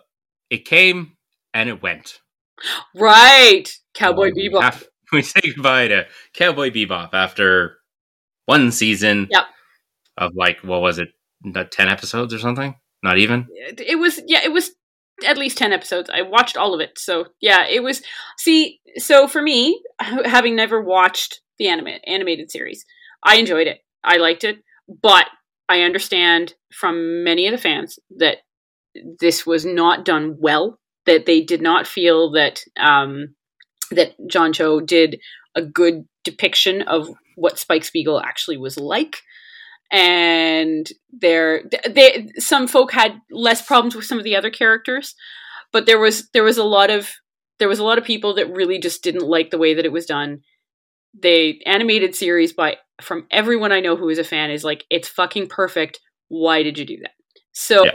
[0.50, 1.16] it came
[1.52, 2.20] and it went.
[2.94, 3.64] right,
[3.94, 4.62] Cowboy We Bebop.
[4.62, 7.76] have- we say goodbye to Cowboy Bebop after
[8.46, 9.44] one season Yep.
[10.18, 11.08] of like what was it,
[11.70, 12.74] ten episodes or something?
[13.02, 13.46] Not even.
[13.50, 14.70] It, was yeah, it was
[15.26, 16.10] at least ten episodes.
[16.12, 18.02] I watched all of it, so yeah, it was.
[18.38, 22.84] See, so for me, having never watched the anime animated series,
[23.22, 23.78] I enjoyed it.
[24.04, 24.58] I liked it,
[25.02, 25.26] but
[25.68, 28.38] I understand from many of the fans that
[29.20, 30.78] this was not done well.
[31.06, 33.34] That they did not feel that um,
[33.90, 35.20] that John Cho did
[35.54, 39.22] a good depiction of what Spike Spiegel actually was like
[39.90, 45.14] and there they some folk had less problems with some of the other characters
[45.72, 47.10] but there was there was a lot of
[47.58, 49.92] there was a lot of people that really just didn't like the way that it
[49.92, 50.40] was done
[51.18, 55.08] the animated series by from everyone i know who is a fan is like it's
[55.08, 57.12] fucking perfect why did you do that
[57.52, 57.90] so Yeah.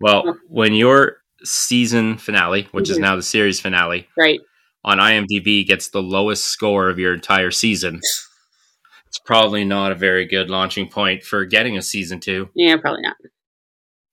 [0.00, 3.02] Well, when your season finale, which is Mhm.
[3.02, 4.38] now the series finale, right
[4.84, 10.24] on IMDb gets the lowest score of your entire season, it's probably not a very
[10.24, 12.48] good launching point for getting a season two.
[12.54, 13.16] yeah probably not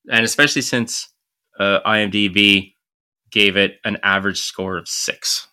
[0.10, 1.10] and especially since
[1.60, 2.74] uh, IMDb
[3.32, 5.48] gave it an average score of six.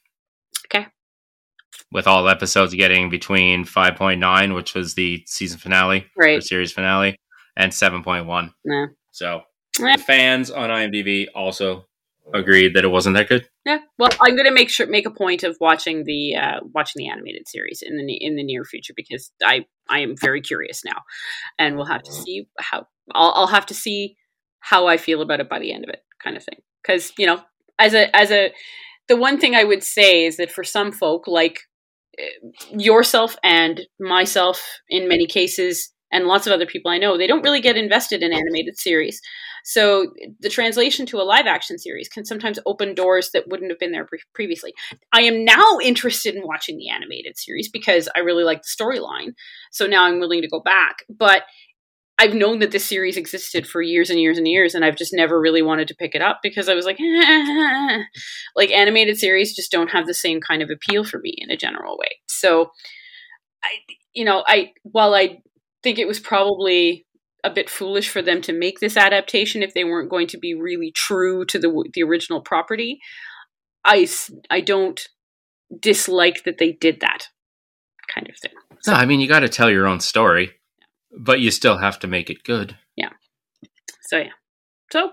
[1.93, 7.17] With all episodes getting between 5.9, which was the season finale, right series finale,
[7.57, 8.53] and 7.1.
[8.65, 8.87] Nah.
[9.11, 9.43] So
[9.79, 11.87] the fans on IMDb also
[12.33, 13.49] agreed that it wasn't that good.
[13.65, 17.01] Yeah, well, I'm going to make sure make a point of watching the uh, watching
[17.01, 20.85] the animated series in the in the near future because I I am very curious
[20.85, 21.03] now,
[21.59, 24.17] and we'll have to see how I'll, I'll have to see
[24.61, 26.59] how I feel about it by the end of it, kind of thing.
[26.83, 27.43] Because you know,
[27.79, 28.53] as a as a
[29.09, 31.61] the one thing I would say is that for some folk like
[32.71, 37.43] yourself and myself, in many cases, and lots of other people I know, they don't
[37.43, 39.21] really get invested in animated series.
[39.65, 43.79] So the translation to a live action series can sometimes open doors that wouldn't have
[43.79, 44.75] been there pre- previously.
[45.13, 49.35] I am now interested in watching the animated series because I really like the storyline.
[49.71, 50.97] So now I'm willing to go back.
[51.09, 51.45] But
[52.23, 55.13] I've known that this series existed for years and years and years, and I've just
[55.13, 56.97] never really wanted to pick it up because I was like,
[58.57, 61.57] like animated series just don't have the same kind of appeal for me in a
[61.57, 62.21] general way.
[62.29, 62.71] So,
[63.65, 63.71] I,
[64.15, 65.41] you know, I while I
[65.83, 67.05] think it was probably
[67.43, 70.55] a bit foolish for them to make this adaptation if they weren't going to be
[70.55, 73.01] really true to the the original property.
[73.85, 74.09] I
[74.49, 75.09] I don't
[75.77, 77.27] dislike that they did that
[78.07, 78.53] kind of thing.
[78.87, 80.53] No, I mean you got to tell your own story,
[81.19, 82.77] but you still have to make it good.
[82.97, 83.11] Yeah.
[84.03, 84.31] So yeah.
[84.93, 85.11] So,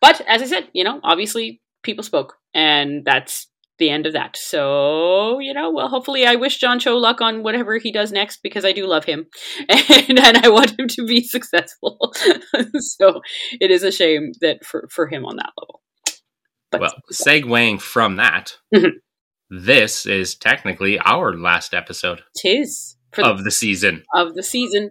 [0.00, 3.48] but as I said, you know, obviously people spoke, and that's
[3.78, 4.36] the end of that.
[4.36, 8.40] So, you know, well, hopefully I wish John Cho luck on whatever he does next
[8.42, 9.26] because I do love him
[9.68, 12.12] and, and I want him to be successful.
[12.78, 13.20] so
[13.60, 15.80] it is a shame that for, for him on that level.
[16.70, 18.92] But, well, segueing from that, Mhm.
[19.48, 24.04] this is technically our last episode tis of the, the season.
[24.14, 24.90] of the season.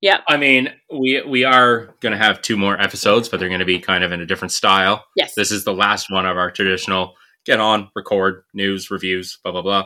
[0.00, 0.18] Yeah.
[0.28, 3.66] I mean, we we are going to have two more episodes, but they're going to
[3.66, 5.04] be kind of in a different style.
[5.16, 5.34] Yes.
[5.34, 7.14] This is the last one of our traditional
[7.44, 9.84] get on, record, news, reviews, blah blah blah.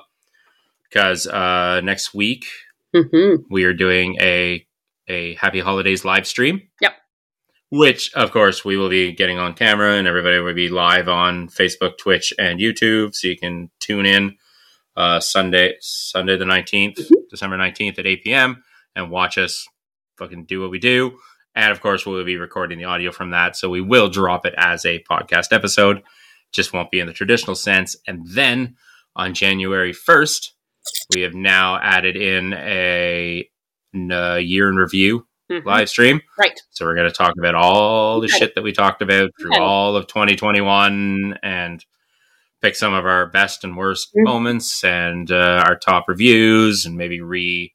[0.89, 2.47] Because uh, next week
[2.95, 3.43] mm-hmm.
[3.51, 4.67] we are doing a
[5.09, 6.63] a Happy Holidays live stream.
[6.81, 6.93] Yep.
[7.73, 11.49] Which, of course, we will be getting on camera, and everybody will be live on
[11.49, 14.37] Facebook, Twitch, and YouTube, so you can tune in
[14.97, 17.29] uh, Sunday, Sunday the 19th Mhm.
[17.31, 18.65] December nineteenth at eight p.m.
[18.97, 19.69] and watch us
[20.21, 21.19] fucking do what we do.
[21.57, 24.55] And of course, we'll be recording the audio from that, so we will drop it
[24.57, 26.03] as a podcast episode.
[26.53, 27.97] Just won't be in the traditional sense.
[28.07, 28.77] And then
[29.17, 30.55] on January first,
[31.15, 33.49] we have now added in a,
[34.13, 35.65] uh, year in review Mhm.
[35.65, 36.21] live stream.
[36.39, 36.59] Right.
[36.71, 38.39] So we're going to talk about all the Okay.
[38.39, 39.61] shit that we talked about through Okay.
[39.61, 41.85] all of 2021 and
[42.63, 44.25] pick some of our best and worst Mhm.
[44.25, 47.73] moments and uh, our top reviews and maybe re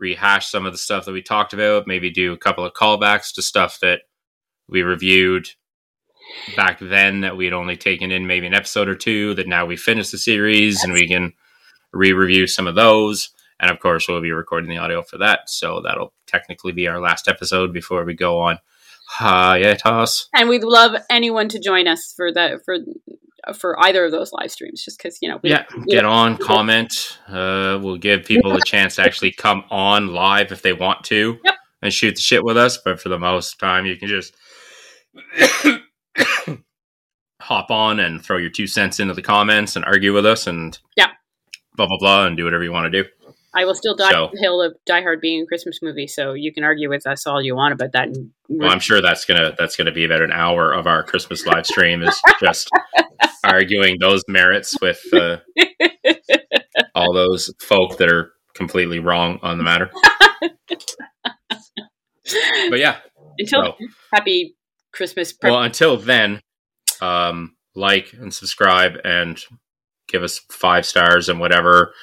[0.00, 1.86] rehash some of the stuff that we talked about.
[1.86, 4.00] Maybe do a couple of callbacks to stuff that
[4.68, 5.48] we reviewed
[6.56, 9.66] back then that we had only taken in maybe an episode or two that now
[9.66, 11.32] we finished the series and we can
[11.92, 15.80] re-review some of those and of course we'll be recording the audio for that so
[15.80, 18.58] that'll technically be our last episode before we go on
[19.12, 22.76] hiatus And we'd love anyone to join us for that for
[23.56, 25.40] for either of those live streams, just because you know.
[25.42, 30.08] We, yeah get on comment uh, we'll give people a chance to actually come on
[30.14, 31.54] live if they want to Yep.
[31.82, 34.34] and shoot the shit with us but for the most time you can just
[37.40, 40.78] hop on and throw your two cents into the comments and argue with us and
[40.96, 41.08] Yeah.
[41.74, 43.08] blah blah blah and do whatever you want to do
[43.54, 46.34] I will still die So- the hill of Die Hard being a Christmas movie, so
[46.34, 48.08] you can argue with us all you want about that.
[48.48, 51.64] Well i'm sure that's gonna that's gonna be about an hour of our christmas live
[51.66, 52.68] stream is just
[53.44, 55.36] arguing those merits with uh,
[56.96, 59.88] all those folk that are completely wrong on the matter
[62.70, 62.98] but yeah
[63.38, 63.76] until so-
[64.12, 64.56] happy
[64.92, 65.32] Christmas.
[65.42, 66.40] Well until then
[67.00, 69.40] um like and subscribe and
[70.08, 71.94] give us five stars and whatever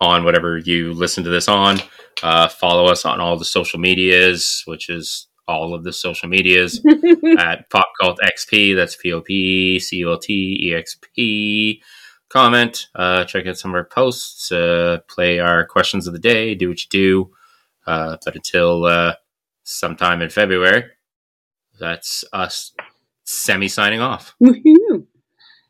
[0.00, 1.78] on whatever you listen to this on.
[2.22, 6.84] Uh follow us on all the social medias which is all of the social medias
[7.38, 11.82] at pop cult xp that's p-o-p-c-u-l-t-e-x-p
[12.28, 16.54] comment uh check out some of our posts uh play our questions of the day
[16.54, 17.30] do what you do.
[17.86, 19.14] Uh but until uh
[19.64, 20.84] sometime in february
[21.80, 22.72] that's us
[23.24, 24.34] semi signing off.
[24.42, 25.06] Woohoo.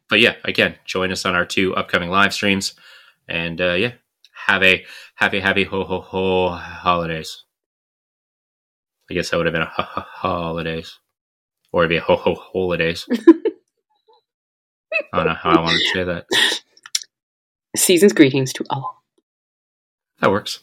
[0.08, 2.74] but yeah again join us on our two upcoming live streams.
[3.28, 3.92] And uh yeah
[4.48, 4.84] have a
[5.14, 7.44] happy happy ho ho ho holidays.
[9.10, 10.98] I guess that would have been a ho ho holidays.
[11.72, 13.06] Or it'd be a ho ho holidays.
[15.12, 16.26] I don't know how i wanted to say that.
[17.76, 19.02] Season's greetings to all.
[20.20, 20.60] that works